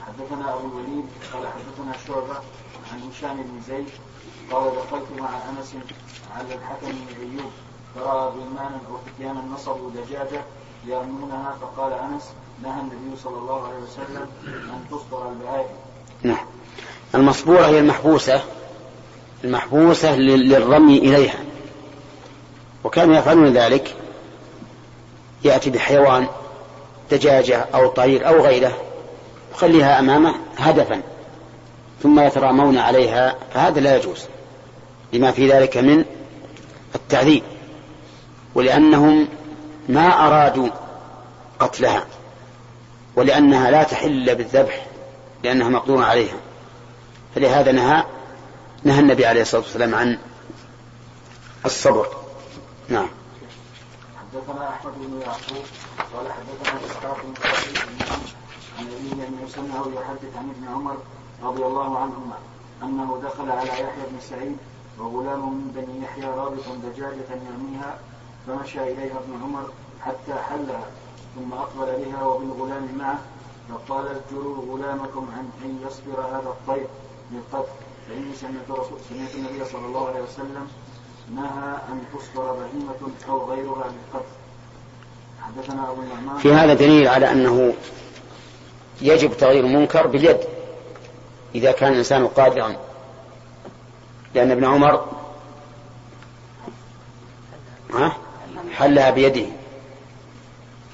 [0.06, 2.34] حدثنا أبو الوليد قال حدثنا شعبة
[2.92, 3.88] عن هشام بن زيد
[4.52, 5.74] قال دخلت مع أنس
[6.36, 7.50] على الحكم بن أيوب
[7.94, 10.44] فرأى غلمانا أو فتيانا نصبوا دجاجة
[10.86, 12.22] يرمونها فقال أنس
[12.62, 15.68] نهى النبي صلى الله عليه وسلم أن تصبر البهائم.
[16.22, 16.46] نعم.
[17.14, 18.42] المصبورة هي المحبوسة
[19.44, 21.38] المحبوسة للرمي إليها.
[22.84, 23.96] وكانوا يفعلون ذلك.
[25.44, 26.26] يأتي بحيوان
[27.10, 28.72] دجاجة أو طير أو غيره
[29.54, 31.02] يخليها أمامه هدفا
[32.02, 34.24] ثم يترامون عليها فهذا لا يجوز.
[35.12, 36.04] لما في ذلك من
[36.94, 37.42] التعذيب
[38.54, 39.28] ولأنهم
[39.88, 40.68] ما أرادوا
[41.58, 42.04] قتلها
[43.16, 44.86] ولأنها لا تحل بالذبح
[45.44, 46.36] لأنها مقدور عليها.
[47.34, 48.04] فلهذا نهى
[48.84, 50.18] نهى النبي عليه الصلاة والسلام عن
[51.66, 52.06] الصبر.
[52.88, 53.08] نعم.
[54.34, 55.64] حدثنا أحمد بن يعقوب
[56.14, 57.34] قال حدثنا إسحاق بن
[58.78, 60.96] عن ابي ان سمعه يحدث عن ابن عمر
[61.42, 62.38] رضي الله عنهما
[62.82, 64.56] أنه دخل على يحيى بن سعيد
[64.98, 67.98] وغلام من بني يحيى رابط دجاجة يرميها
[68.46, 70.86] فمشى إليها ابن عمر حتى حلها
[71.34, 73.18] ثم أقبل بها وبالغلام معه
[73.68, 76.86] فقال اذكروا غلامكم عن أن يصبر هذا الطير
[77.32, 77.72] للقتل
[78.08, 80.68] فإني سمعت رسول سمعت النبي صلى الله عليه وسلم
[81.34, 84.26] نهى أن تصبر بهيمة أو غيرها للقتل
[85.40, 86.38] حدثنا أبو النعمان.
[86.38, 87.74] في هذا دليل على أنه
[89.02, 90.38] يجب تغيير المنكر باليد
[91.54, 92.76] إذا كان الإنسان قادرا.
[94.34, 95.06] لأن ابن عمر
[97.94, 98.16] ها؟
[98.72, 99.46] حلها بيده.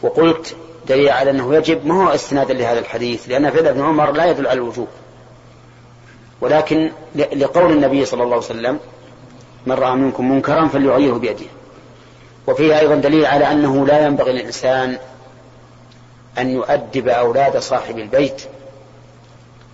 [0.02, 0.56] وقلت
[0.88, 4.46] دليل على أنه يجب ما هو استنادا لهذا الحديث؟ لأن فعل ابن عمر لا يدل
[4.46, 4.88] على الوجوب.
[6.40, 8.80] ولكن لقول النبي صلى الله عليه وسلم
[9.66, 11.46] من رأى منكم منكرا فليغيره بيده.
[12.46, 14.98] وفيه أيضا دليل على أنه لا ينبغي للإنسان
[16.38, 18.42] أن يؤدب أولاد صاحب البيت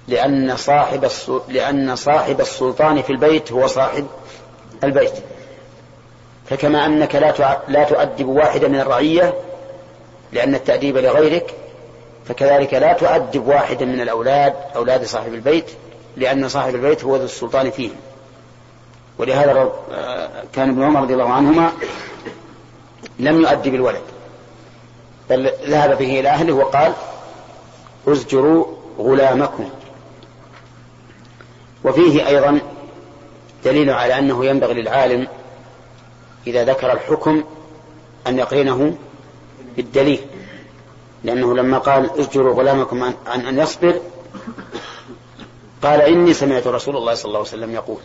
[0.08, 1.08] لأن صاحب
[1.48, 4.06] لأن صاحب السلطان في البيت هو صاحب
[4.84, 5.12] البيت.
[6.50, 9.34] فكما أنك لا لا تؤدب واحدا من الرعية
[10.32, 11.54] لأن التأديب لغيرك
[12.28, 15.70] فكذلك لا تؤدب واحدا من الأولاد أولاد صاحب البيت
[16.16, 17.96] لأن صاحب البيت هو ذو السلطان فيهم.
[19.22, 19.72] ولهذا
[20.52, 21.72] كان ابن عمر رضي الله عنهما
[23.18, 24.02] لم يؤدب الولد
[25.30, 26.92] بل ذهب به إلى أهله وقال
[28.08, 28.66] أزجروا
[28.98, 29.70] غلامكم.
[31.84, 32.60] وفيه أيضا
[33.64, 35.28] دليل على أنه ينبغي للعالم
[36.46, 37.44] إذا ذكر الحكم
[38.26, 38.96] أن يقرنه
[39.76, 40.20] بالدليل.
[41.24, 44.00] لأنه لما قال أزجروا غلامكم عن أن يصبر
[45.82, 47.98] قال إني سمعت رسول الله صلى الله عليه وسلم يقول.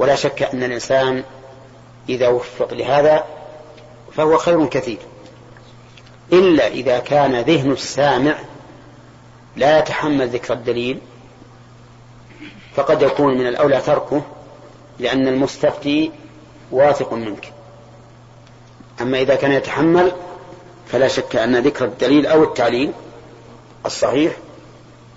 [0.00, 1.24] ولا شك أن الإنسان
[2.08, 3.24] إذا وفق لهذا
[4.12, 4.98] فهو خير كثير.
[6.32, 8.38] إلا إذا كان ذهن السامع
[9.56, 10.98] لا يتحمل ذكر الدليل
[12.74, 14.22] فقد يكون من الأولى تركه
[14.98, 16.12] لأن المستفتي
[16.70, 17.52] واثق منك.
[19.00, 20.12] أما إذا كان يتحمل
[20.86, 22.92] فلا شك أن ذكر الدليل أو التعليل
[23.86, 24.32] الصحيح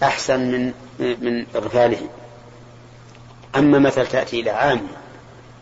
[0.04, 2.08] أحسن من من إغفاله.
[3.56, 4.88] أما مثل تأتي إلى عام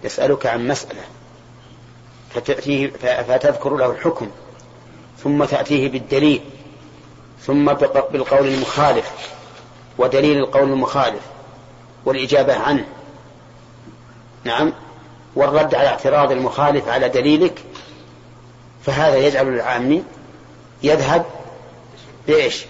[0.04, 1.02] يسألك عن مسألة
[2.34, 2.92] فتأتيه
[3.28, 4.28] فتذكر له الحكم
[5.24, 6.42] ثم تأتيه بالدليل
[7.42, 7.74] ثم
[8.12, 9.12] بالقول المخالف
[9.98, 11.22] ودليل القول المخالف
[12.06, 12.86] والإجابة عنه.
[14.44, 14.74] نعم؟
[15.36, 17.64] والرد على اعتراض المخالف على دليلك
[18.86, 20.04] فهذا يجعل العامي
[20.84, 21.26] يذهب
[22.28, 22.66] بإيش؟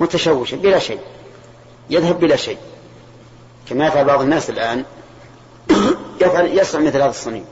[0.00, 1.00] متشوشا بلا شيء
[1.90, 2.58] يذهب بلا شيء.
[3.68, 4.84] كما يفعل بعض الناس الآن
[6.20, 7.42] يفعل يصنع مثل هذا الصنيع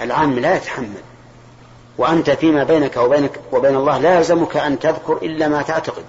[0.00, 1.02] العام لا يتحمل
[1.98, 6.04] وأنت فيما بينك وبينك وبين الله لا يلزمك أن تذكر إلا ما تعتقد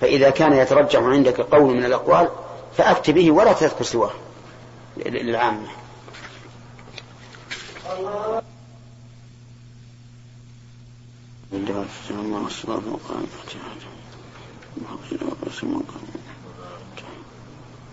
[0.00, 2.28] فإذا كان يترجح عندك قول من الأقوال
[2.76, 4.10] فأفت به ولا تذكر سواه
[4.96, 5.68] للعامة
[15.62, 16.23] الله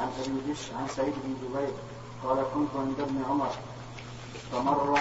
[0.00, 1.72] عن أبي بش عن سعيد بن جبير
[2.24, 3.50] قال كنت عند ابن عمر
[4.52, 4.98] فمر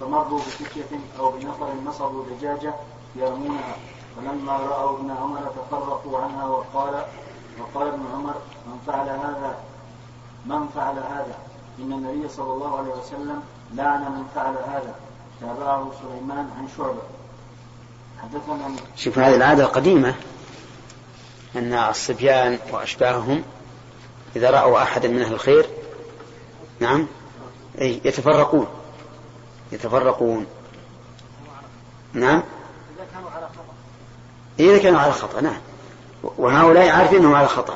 [0.00, 2.74] فمروا بفتية أو بنفر نصبوا دجاجة
[3.16, 3.76] يرمونها.
[4.16, 7.04] فلما رأوا ابن عمر تفرقوا عنها وقال
[7.60, 8.34] وقال ابن عمر
[8.66, 9.58] من فعل هذا
[10.46, 11.38] من فعل هذا؟
[11.78, 13.42] إن النبي صلى الله عليه وسلم
[13.74, 14.94] لعن من فعل هذا.
[15.40, 17.02] تابعه سليمان عن شعبة.
[18.22, 20.14] حدثنا شوف هذه العادة القديمة.
[21.56, 23.42] أن الصبيان وأشباههم
[24.36, 25.66] إذا رأوا أحدا من أهل الخير
[26.80, 27.06] نعم
[27.80, 28.66] أي يتفرقون
[29.72, 30.46] يتفرقون
[32.12, 32.42] نعم.
[34.60, 35.60] إذا كانوا على خطأ نعم.
[36.22, 37.74] وهؤلاء عارفين أنهم على خطأ.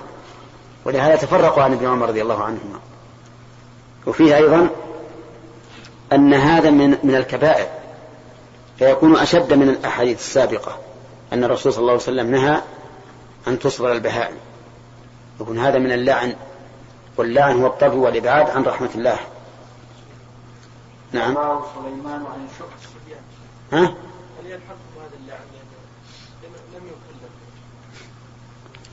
[0.84, 2.80] ولهذا تفرقوا عن ابن عمر رضي الله عنهما.
[4.06, 4.68] وفيه أيضا
[6.12, 7.66] أن هذا من من الكبائر
[8.78, 10.78] فيكون أشد من الأحاديث السابقة
[11.32, 12.60] أن الرسول صلى الله عليه وسلم نهى
[13.48, 14.36] أن تصبر البهائم.
[15.40, 16.36] يكون هذا من اللعن
[17.16, 19.18] واللعن هو الطرد والإبعاد عن رحمة الله.
[21.12, 21.34] نعم.
[21.34, 22.94] سليمان عن شعبة
[23.72, 23.94] ها؟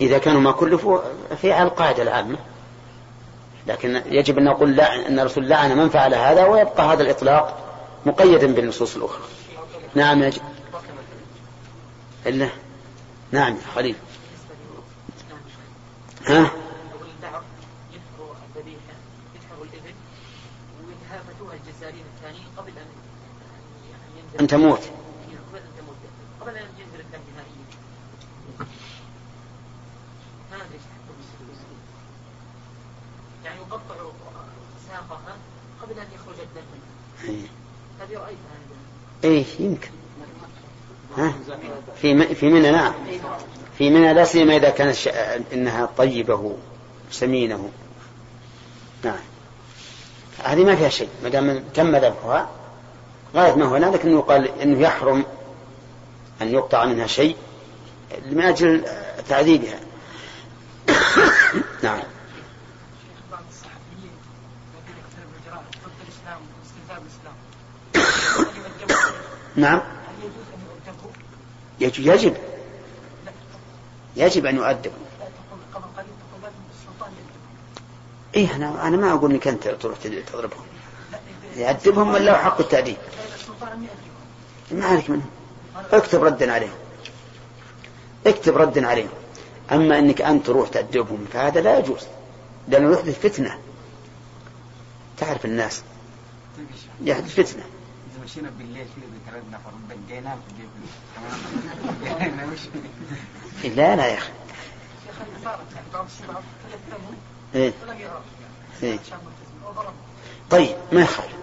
[0.02, 1.00] إذا كانوا ما كلفوا
[1.42, 2.38] في على القاعدة العامة.
[3.68, 7.58] لكن يجب أن نقول لعن أن الرسول لعن من فعل هذا ويبقى هذا الإطلاق
[8.06, 9.24] مقيدا بالنصوص الأخرى.
[9.96, 10.42] نعم يجب
[12.26, 12.50] إلا.
[13.32, 13.96] نعم يا خليل.
[16.28, 16.52] ها؟
[24.40, 24.80] أن تموت
[26.42, 27.66] قبل أن ينزل الدم نهائيا
[30.52, 30.80] ما أدري
[33.46, 33.96] يعني يقطع
[34.88, 35.36] ساقها
[35.82, 36.62] قبل أن يخرج الدم
[38.00, 38.58] هذه رأيتها
[39.24, 39.90] إيه يمكن.
[41.18, 41.34] ها؟
[42.02, 42.94] في في منى نعم.
[43.82, 45.08] في منى لا سيما إذا كانت.
[45.54, 46.56] إنها طيبة
[47.12, 47.70] سمينة
[49.04, 49.20] نعم
[50.44, 52.50] هذه ما فيها شيء ما دام تم ذبحها
[53.36, 55.26] غاية ما هنالك أنه قال أنه يحرم
[56.42, 57.36] أن يقطع منها شيء
[58.32, 58.84] من أجل
[59.30, 59.80] تعذيبها
[61.84, 62.00] نعم
[69.56, 69.82] نعم؟
[71.80, 72.51] يجب
[74.16, 74.98] يجب أن يؤدبوا
[78.36, 79.98] إيه أنا أنا ما أقول إنك أنت تروح
[80.34, 80.66] تضربهم.
[81.56, 82.98] يأدبهم ولا حق التأديب.
[84.72, 85.30] ما عليك منهم.
[85.92, 86.74] اكتب ردا عليهم.
[88.28, 89.10] اكتب ردا عليهم.
[89.72, 92.02] أما أنك أنت تروح تأدبهم فهذا لا يجوز.
[92.68, 93.60] لأنه يحدث فتنة.
[95.18, 95.82] تعرف الناس.
[97.04, 97.64] يحدث إذا
[98.24, 100.54] مشينا بالليل كده بثلاث نفر بديناهم في
[103.64, 103.76] البيت.
[103.78, 104.20] لا لا يا
[106.70, 107.12] تلثموا
[107.56, 107.74] إيه؟
[108.84, 109.00] إيه؟
[110.50, 111.36] طيب ما يخالف.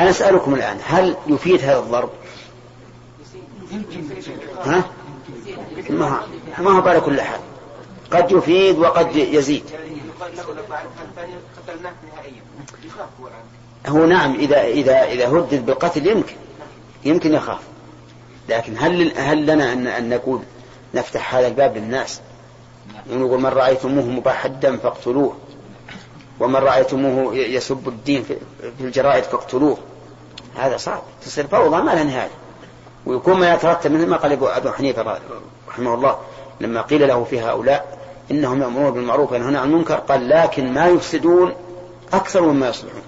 [0.00, 2.10] أنا أسألكم الآن هل يفيد هذا الضرب؟
[4.64, 4.84] ها؟
[5.90, 6.26] ما هو
[6.58, 7.40] ما هو على كل حال.
[8.10, 9.64] قد يفيد وقد يزيد.
[13.88, 16.34] هو نعم إذا إذا إذا هدد بالقتل يمكن
[17.04, 17.60] يمكن يخاف.
[18.48, 20.40] لكن هل هل لنا أن أن نقول
[20.94, 22.20] نفتح هذا الباب للناس؟
[23.10, 25.36] نقول من رأيتموه مباح الدم فاقتلوه
[26.40, 28.36] ومن رأيتموه يسب الدين في
[28.78, 29.78] في الجرائد فاقتلوه.
[30.56, 31.02] هذا صعب.
[31.22, 32.30] تصير فوضى ما لها نهاية.
[33.06, 35.18] ويكون ما يترتب منه ما قال أبو حنيفة
[35.68, 36.18] رحمه الله
[36.60, 37.98] لما قيل له في هؤلاء
[38.30, 41.54] إنهم يأمرون بالمعروف وينهون عن المنكر قال لكن ما يفسدون
[42.12, 43.02] أكثر مما يصلحون.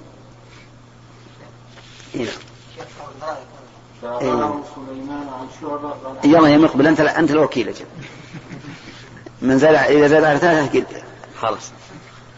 [5.61, 7.85] شعبة قال يلا يا مقبل أنت أنت الوكيل أجل
[9.43, 11.03] من زاد إذا زاد على ثلاثة قد
[11.37, 11.71] خلاص.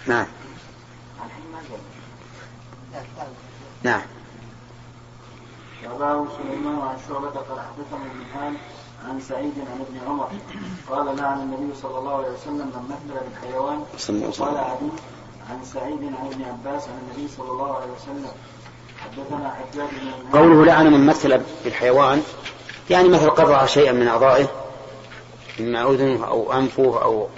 [0.07, 0.26] نعم.
[3.83, 4.03] نعم.
[5.85, 8.57] أباه سليمان عن شعبة قال حدثنا ابن
[9.09, 10.28] عن سعيد عن ابن عمر.
[10.91, 13.85] قال لعن النبي صلى الله عليه وسلم من مثل بالحيوان.
[14.41, 14.91] قال عدي
[15.51, 18.31] عن سعيد عن ابن عباس عن النبي صلى الله عليه وسلم.
[20.33, 22.23] قوله لعن من مثل بالحيوان
[22.91, 24.47] يعني مثل قطع شيئا من أعضائه
[25.61, 27.29] إما أذنه أو أنفه أو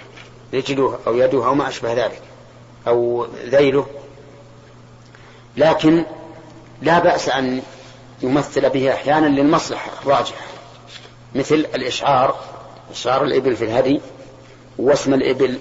[0.53, 2.21] رجله أو يده أو ما أشبه ذلك
[2.87, 3.85] أو ذيله.
[5.57, 6.05] لكن
[6.81, 7.61] لا بأس أن
[8.21, 10.45] يمثل به أحيانا للمصلحة الراجحة
[11.35, 12.35] مثل الإشعار
[12.91, 14.01] إشعار الإبل في الهدي
[14.77, 15.59] واسم الإبل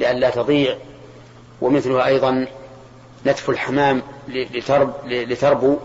[0.00, 0.76] لئلا تضيع
[1.60, 2.46] ومثلها أيضا
[3.26, 5.76] نتف الحمام لترب لتربو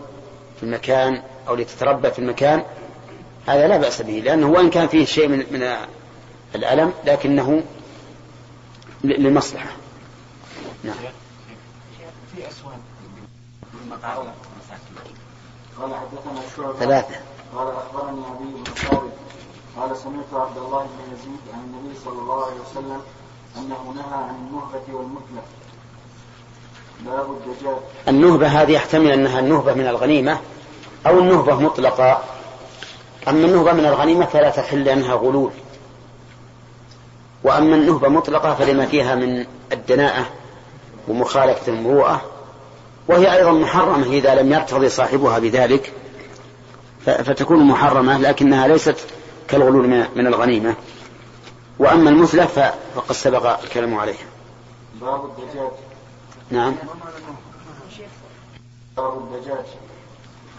[0.58, 2.64] في المكان أو لتتربى في المكان
[3.48, 5.76] هذا لا بأس به لأنه وإن كان فيه شيء من, من
[6.56, 7.64] الألم لكنه
[9.04, 9.70] للمصلحة.
[10.84, 10.96] نعم.
[12.36, 12.42] في
[14.60, 15.16] مساكين
[15.80, 17.16] قال حدثنا شعبة ثلاثة.
[17.56, 19.14] قال أخبرني أبي بن ثابت
[19.78, 23.02] قال سمعت عبد الله بن يزيد عن النبي صلى الله عليه وسلم
[23.58, 25.63] أنه نهى عن النهبة الدجاج
[28.08, 30.40] النهبة هذه يحتمل أنها النهبة من الغنيمة
[31.08, 32.24] أو النهبة مطلقة.
[33.28, 35.52] أما النهبة من الغنيمة فلا تحل لأنها غلول.
[37.44, 40.26] وأما النهبة مطلقة فلما فيها من الدناءة
[41.08, 42.22] ومخالفة المروءة
[43.08, 45.94] وهي أيضا محرمة إذا لم يرتضي صاحبها بذلك.
[47.06, 48.98] فتكون محرمة لكنها ليست
[49.48, 50.76] كالغلول من الغنيمة.
[51.80, 52.46] وأما المثلة
[52.96, 54.26] فقد سبق الكلام عليها
[55.02, 55.72] باب الدجاج
[56.52, 56.74] نعم.
[58.98, 59.66] باب الدجاج.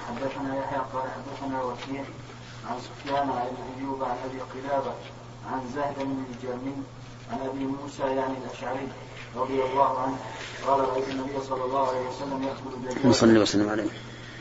[0.09, 2.05] حدثنا يحيى قال حدثنا وكيع
[2.71, 4.93] عن سفيان عن أيوب عن أبي قلابة
[5.53, 6.75] عن زهد بن الجرمي
[7.33, 8.89] عن أبي موسى يعني الأشعري
[9.37, 10.17] رضي الله عنه
[10.67, 13.13] قال رأيت النبي صلى الله عليه وسلم يأكل الدجاج.
[13.13, 13.89] صلى وسلم عليه.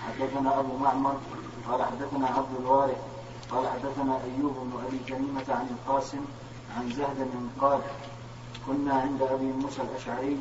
[0.08, 1.16] حدثنا أبو معمر
[1.70, 2.98] قال حدثنا عبد الوارث
[3.52, 6.26] قال حدثنا أيوب بن أبي تميمة عن القاسم
[6.78, 7.80] عن زهد بن قال
[8.68, 10.38] كنا عند أبي موسى الأشعري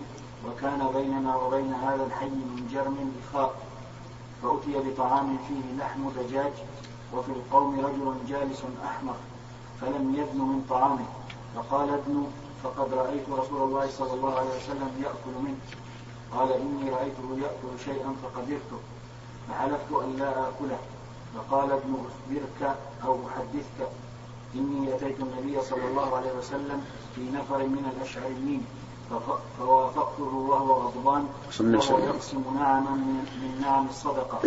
[0.48, 3.54] وكان بيننا وبين هذا الحي من جرم إخاء
[4.42, 6.52] فأتي بطعام فيه لحم دجاج
[7.14, 9.14] وفي القوم رجل جالس أحمر
[9.80, 11.04] فلم يدن من طعامه
[11.54, 12.26] فقال ادنوا
[12.62, 15.58] فقد رأيت رسول الله صلى الله عليه وسلم يأكل منه.
[16.32, 18.80] قال إني رأيته يأكل شيئا فقدرته
[19.48, 20.78] فحلفت أن لا آكله
[21.34, 23.88] فقال ابن أخبرك أو أحدثك
[24.54, 26.84] إني أتيت النبي صلى الله عليه وسلم
[27.14, 28.66] في نفر من الأشعريين.
[29.58, 31.28] فوافقته وهو غضبان
[31.60, 34.38] وهو يقسم نعما من نعم الصدقة.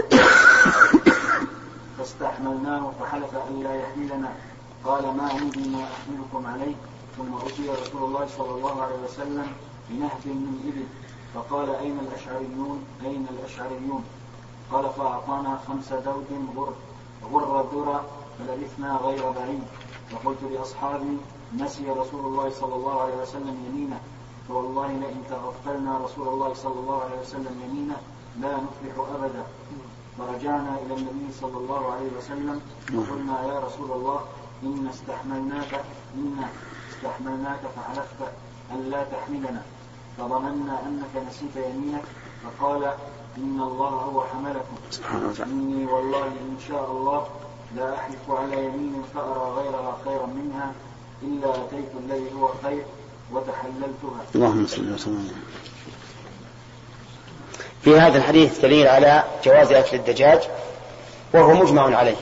[1.98, 4.34] فاستحملناه فحلف أن لا يحملنا.
[4.86, 6.76] قال ما عندي ما أحملكم عليه.
[7.18, 9.48] ثم أتي رسول الله صلى الله عليه وسلم
[9.90, 10.86] بنهب من إبل.
[11.34, 14.04] فقال أين الأشعريون؟ أين الأشعريون؟
[14.72, 16.74] قال فأعطانا خمس دود غر
[17.32, 18.06] غر الذرة
[18.40, 19.64] فلبثنا غير بعيد.
[20.12, 21.18] فقلت لأصحابي
[21.58, 24.00] نسي رسول الله صلى الله عليه وسلم يمينه.
[24.48, 27.98] فوالله لئن تغفلنا رسول الله صلى الله عليه وسلم يمينه
[28.42, 29.44] لا نفلح أبدا.
[30.18, 32.62] فرجعنا إلى النبي صلى الله عليه وسلم
[32.96, 34.20] وقلنا يا رسول الله
[34.64, 35.74] إن استحملناك
[36.16, 36.46] إن
[36.92, 38.22] استحملناك فحلفت
[38.72, 39.62] أن لا تحملنا.
[40.18, 42.04] فظننا أنك نسيت يمينك
[42.44, 42.84] فقال
[43.38, 44.76] إن الله هو حملكم.
[45.44, 47.28] إني والله إن شاء الله
[47.76, 50.74] لا أحلف على يمين فأرى غيرها خيرا منها
[51.22, 52.86] إلا أتيت الذي هو خير.
[53.32, 54.22] وتحللتها.
[54.36, 55.32] اللهم صل وسلم
[57.82, 60.40] في هذا الحديث دليل على جواز أكل الدجاج
[61.34, 62.16] وهو مجمع عليه.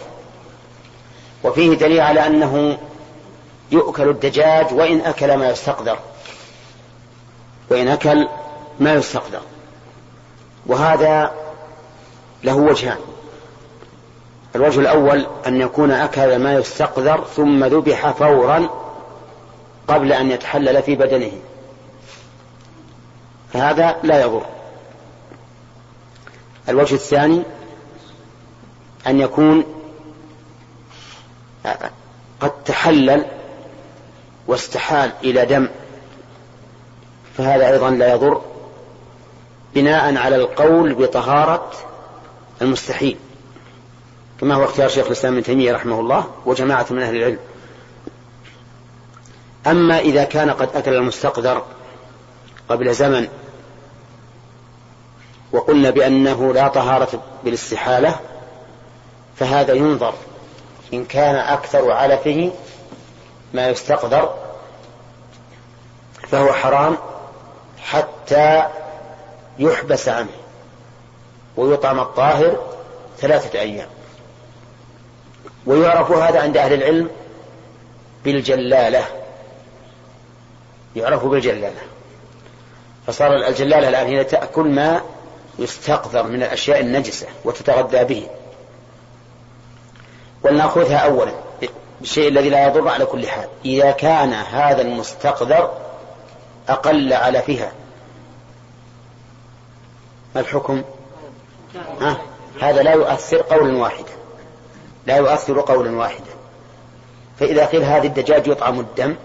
[1.44, 2.78] وفيه دليل على أنه
[3.72, 6.00] يؤكل الدجاج وإن أكل ما يستقدر.
[7.70, 8.28] وإن أكل
[8.80, 9.42] ما يستقدر.
[10.66, 11.32] وهذا
[12.44, 13.00] له وجهان.
[14.56, 18.83] الوجه الأول أن يكون أكل ما يستقدر ثم ذبح فورا
[19.88, 21.32] قبل أن يتحلل في بدنه.
[23.54, 24.46] فهذا لا يضر.
[26.70, 27.44] الوجه الثاني
[29.08, 29.66] أن يكون
[32.40, 33.26] قد تحلل
[34.48, 35.68] واستحال إلى دم.
[37.38, 38.42] فهذا أيضا لا يضر
[39.76, 41.72] بناء على القول بطهارة
[42.62, 43.18] المستحيل.
[44.42, 47.40] كما هو اختيار شيخ الإسلام ابن تيمية رحمه الله وجماعة من أهل العلم.
[49.68, 51.64] أما إذا كان قد أكل المستقدر
[52.70, 53.28] قبل زمن
[55.52, 58.20] وقلنا بأنه لا طهارة بالاستحالة
[59.36, 60.14] فهذا ينظر.
[60.94, 62.52] إن كان أكثر علفه
[63.54, 64.34] ما يستقدر
[66.28, 66.98] فهو حرام
[67.84, 68.64] حتى
[69.60, 70.30] يحبس عنه
[71.58, 72.58] ويطعم الطاهر
[73.18, 73.88] ثلاثة أيام.
[75.66, 77.10] ويعرف هذا عند أهل العلم
[78.24, 79.23] بالجلالة.
[80.96, 81.82] يعرف بالجلالة.
[83.08, 85.02] فصار الجلالة الآن هي تأكل ما
[85.60, 88.28] يستقذر من الأشياء النجسة وتتغذى به.
[90.44, 91.34] ولنأخذها أولا
[92.00, 93.48] بالشيء الذي لا يضر على كل حال.
[93.66, 95.72] إذا كان هذا المستقذر
[96.70, 97.72] أقل على فيها
[100.36, 100.84] ما الحكم؟
[102.02, 102.18] ها؟
[102.62, 104.12] هذا لا يؤثر قولا واحدا.
[105.06, 106.34] لا يؤثر قولا واحدا.
[107.40, 109.16] فإذا قيل هذه الدجاج يطعم الدم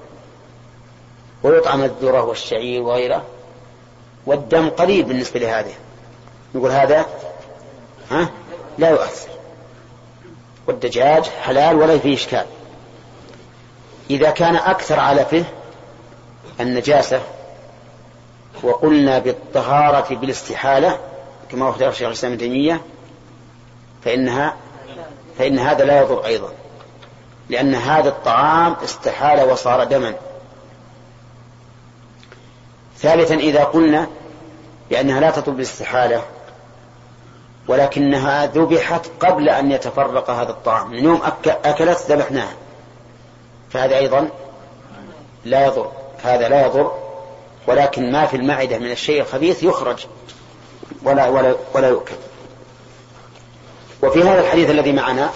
[1.43, 3.23] ويطعم الذرة والشعير وغيره
[4.27, 5.75] والدم قليل بالنسبة لهذه.
[6.55, 7.07] نقول هذا
[8.11, 8.29] ها؟
[8.79, 9.29] لا يؤثر.
[10.67, 12.47] والدجاج حلال ولا فيه إشكال.
[14.11, 15.45] إذا كان أكثر علفه
[16.61, 17.21] النجاسة
[18.63, 20.99] وقلنا بالطهارة بالاستحالة
[21.51, 22.81] كما اختار شيخ الإسلام ابن تيمية
[24.05, 24.57] فإنها
[25.39, 26.53] فإن هذا لا يضر أيضا.
[27.49, 30.15] لأن هذا الطعام استحال وصار دما.
[33.01, 34.09] ثالثا إذا قلنا
[34.91, 36.23] بأنها لا تطلب بالاستحالة
[37.69, 40.91] ولكنها ذبحت قبل أن يتفرق هذا الطعام.
[40.91, 42.53] من يوم أكلت ذبحناها.
[43.71, 44.29] فهذا أيضا
[45.45, 45.91] لا يضر.
[46.23, 46.93] هذا لا يضر
[47.67, 50.07] ولكن ما في المعدة من الشيء الخبيث يخرج
[51.03, 52.15] ولا ولا ولا يؤكل.
[54.03, 55.31] وفي هذا الحديث الذي معنا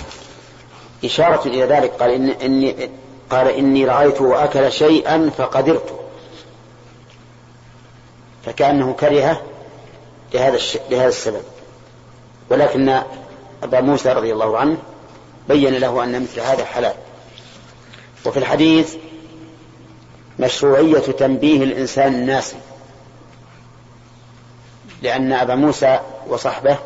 [1.04, 2.90] إشارة إلى ذلك قال إن إني
[3.30, 6.01] قال إني رأيته أكل شيئا فقدرت.
[8.44, 9.42] فكأنه كره
[10.34, 10.58] لهذا
[10.90, 11.42] لهذا السبب.
[12.50, 13.02] ولكن
[13.62, 14.76] أبا موسى رضي الله عنه
[15.48, 16.94] بين له أن مثل هذا حلال.
[18.26, 18.94] وفي الحديث
[20.38, 22.54] مشروعية تنبيه الإنسان الناس
[25.02, 26.78] لأن أبا موسى وصحبه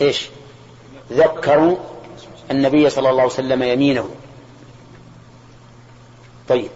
[0.00, 0.28] إيش؟
[1.12, 1.76] ذكروا
[2.50, 4.08] النبي صلى الله عليه وسلم يمينه.
[6.48, 6.70] طيب.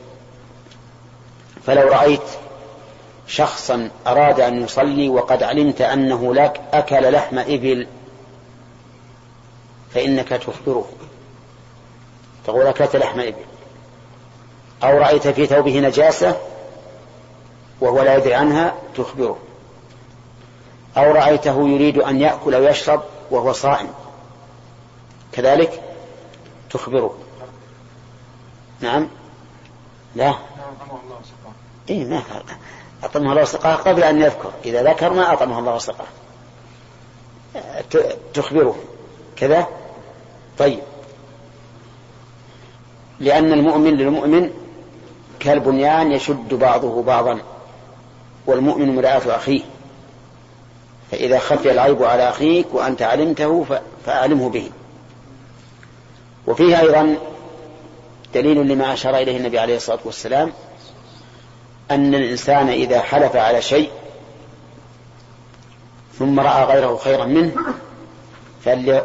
[1.67, 2.21] فلو رأيت
[3.31, 7.87] شخصا أراد أن يصلي وقد علمت أنه لك أكل لحم إبل
[9.95, 10.89] فإنك تخبره
[12.45, 13.45] تقول أكلت لحم إبل.
[14.83, 16.37] أو رأيت في ثوبه نجاسة
[17.81, 19.39] وهو لا يدري عنها تخبره.
[20.97, 23.89] أو رأيته يريد أن يأكل أو يشرب وهو صائم
[25.33, 25.83] كذلك
[26.71, 27.15] تخبره.
[28.81, 29.09] نعم؟
[30.15, 30.35] لا؟
[31.91, 32.23] إيه ما
[33.05, 34.51] أطعمه الله وسقاه قبل أن يذكر.
[34.65, 36.07] إذا ذكر ما أطعمه الله وسقاه
[38.35, 38.77] تخبره.
[39.37, 39.67] كذا؟
[40.59, 40.79] طيب.
[43.21, 44.51] لأن المؤمن للمؤمن
[45.41, 47.39] كالبنيان يشد بعضه بعضا
[48.47, 49.63] والمؤمن مرآة أخيه.
[51.11, 53.67] فإذا خفي العيب على أخيك وأنت علمته
[54.07, 54.71] فأعلمه به.
[56.47, 57.17] وفيه أيضا
[58.35, 60.53] دليل لما أشار إليه النبي عليه الصلاة والسلام
[61.91, 63.91] أن الإنسان إذا حلف على شيء
[66.19, 67.55] ثم رأى غيره خيرا منه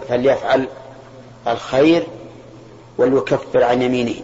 [0.10, 0.68] فليفعل
[1.48, 2.08] الخير
[2.98, 4.16] وليكفر عن يمينه.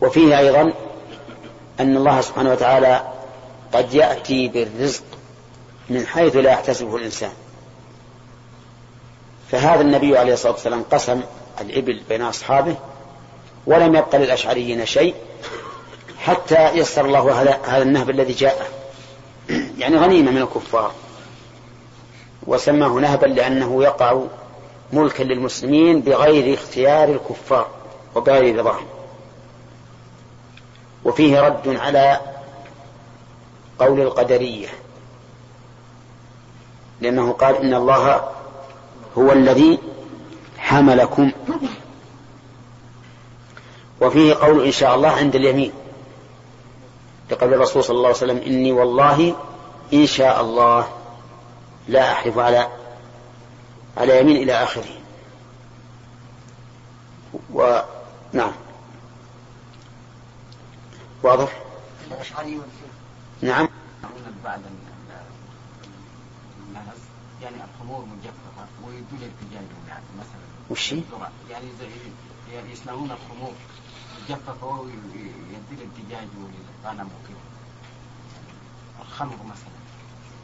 [0.00, 0.72] وفيه أيضا
[1.80, 3.08] أن الله سبحانه وتعالى
[3.72, 5.02] قد يأتي بالرزق
[5.90, 7.32] من حيث لا يحتسبه الإنسان.
[9.50, 11.22] فهذا النبي عليه الصلاة والسلام قسم
[11.60, 12.76] الإبل بين أصحابه
[13.66, 15.14] ولم يبق للأشعريين شيء
[16.18, 18.70] حتى يسر الله هذا النهب الذي جاء.
[19.78, 20.92] يعني غنيمة من الكفار.
[22.46, 24.20] وسماه نهبا لأنه يقع
[24.92, 27.68] ملكا للمسلمين بغير اختيار الكفار
[28.14, 28.86] وبغير رضاهم.
[31.04, 32.20] وفيه رد على
[33.78, 34.68] قول القدرية
[37.00, 38.28] لأنه قال إن الله
[39.18, 39.78] هو الذي
[40.58, 41.30] حملكم
[44.00, 45.72] وفيه قول إن شاء الله عند اليمين.
[47.30, 49.36] لقول الرسول صلى الله عليه وسلم إني والله
[49.92, 50.88] إن شاء الله
[51.88, 52.68] لا أحلف على
[53.96, 55.00] على يمين إلى آخره.
[57.52, 58.52] ونعم
[61.22, 61.62] واضح؟
[63.42, 63.68] نعم.
[64.44, 64.60] بعد
[66.68, 66.98] النهز
[67.42, 69.62] يعني الخمور مجففة ويدل الدجاج
[70.18, 70.40] مثلا.
[70.70, 70.92] وش
[71.50, 71.88] يعني زي
[72.54, 73.52] يعني يصنعون الخمور.
[74.28, 77.40] يجففوا ويدي الدجاج والغنم وكذا
[79.00, 79.80] الخمر مثلا.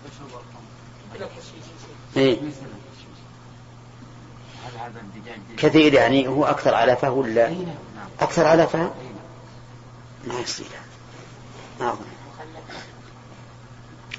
[0.06, 1.30] يشرب الخمر
[2.16, 2.38] إيه.
[4.78, 8.08] هذا الدجاج كثير يعني هو أكثر علافة ولا أي نعم.
[8.20, 8.84] أكثر علافة؟ أي
[10.26, 10.36] نعم.
[10.36, 10.66] ما يصير.
[11.80, 12.04] ما أظن.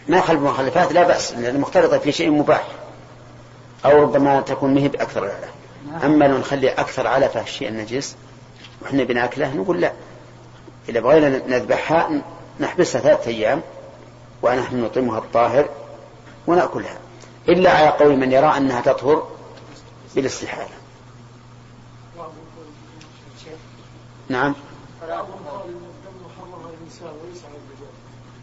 [0.08, 2.68] ما خلف مخلفات؟ لا بأس لأن مختلطة في شيء مباح.
[3.86, 5.54] أو ربما تكون مهب أكثر العلافة
[6.04, 8.16] أما لو نخلي أكثر علافة الشيء النجس
[8.82, 9.94] وإحنا بناكله نقول لا.
[10.90, 12.22] إذا بغينا نذبحها
[12.60, 13.62] نحبسها ثلاثة أيام
[14.42, 15.70] ونحن نطعمها الطاهر
[16.48, 16.98] ونأكلها.
[17.50, 19.28] إلا على قول من يرى أنها تطهر
[20.16, 20.70] بالاستحالة.
[24.30, 24.56] نعم.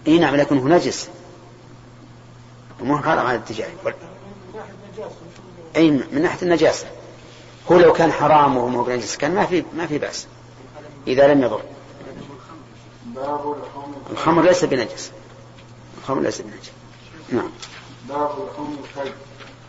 [0.07, 1.09] إي نعم لكن هو نجس
[2.80, 3.70] مو حرام على الدجاج
[5.76, 6.87] إي من ناحية النجاسة.
[7.73, 10.27] هو لو كان حرام وهو مو بنجس كان ما في ما في بأس.
[11.07, 11.62] إذا لم يضر.
[14.11, 15.12] الخمر ليس بنجس.
[15.99, 16.71] الخمر ليس بنجس.
[17.29, 17.51] نعم.
[18.09, 19.15] باب لحوم الكلب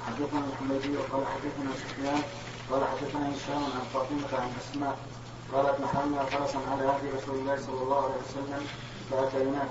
[0.08, 2.22] حدثنا الحميدي قال حدثنا سفيان
[2.72, 4.98] قال حدثنا هشام عن فاطمة عن أسماء
[5.54, 8.66] قالت نحرنا فرسا على عهد رسول الله صلى الله عليه وسلم
[9.12, 9.68] فأتيناه.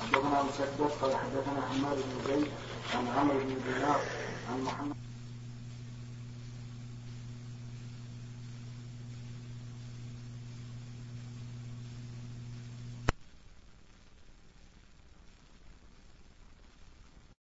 [0.00, 2.48] حدثنا مسدد قال حدثنا حماد بن زيد
[2.94, 4.00] عن عمرو بن دينار
[4.50, 5.03] عن محمد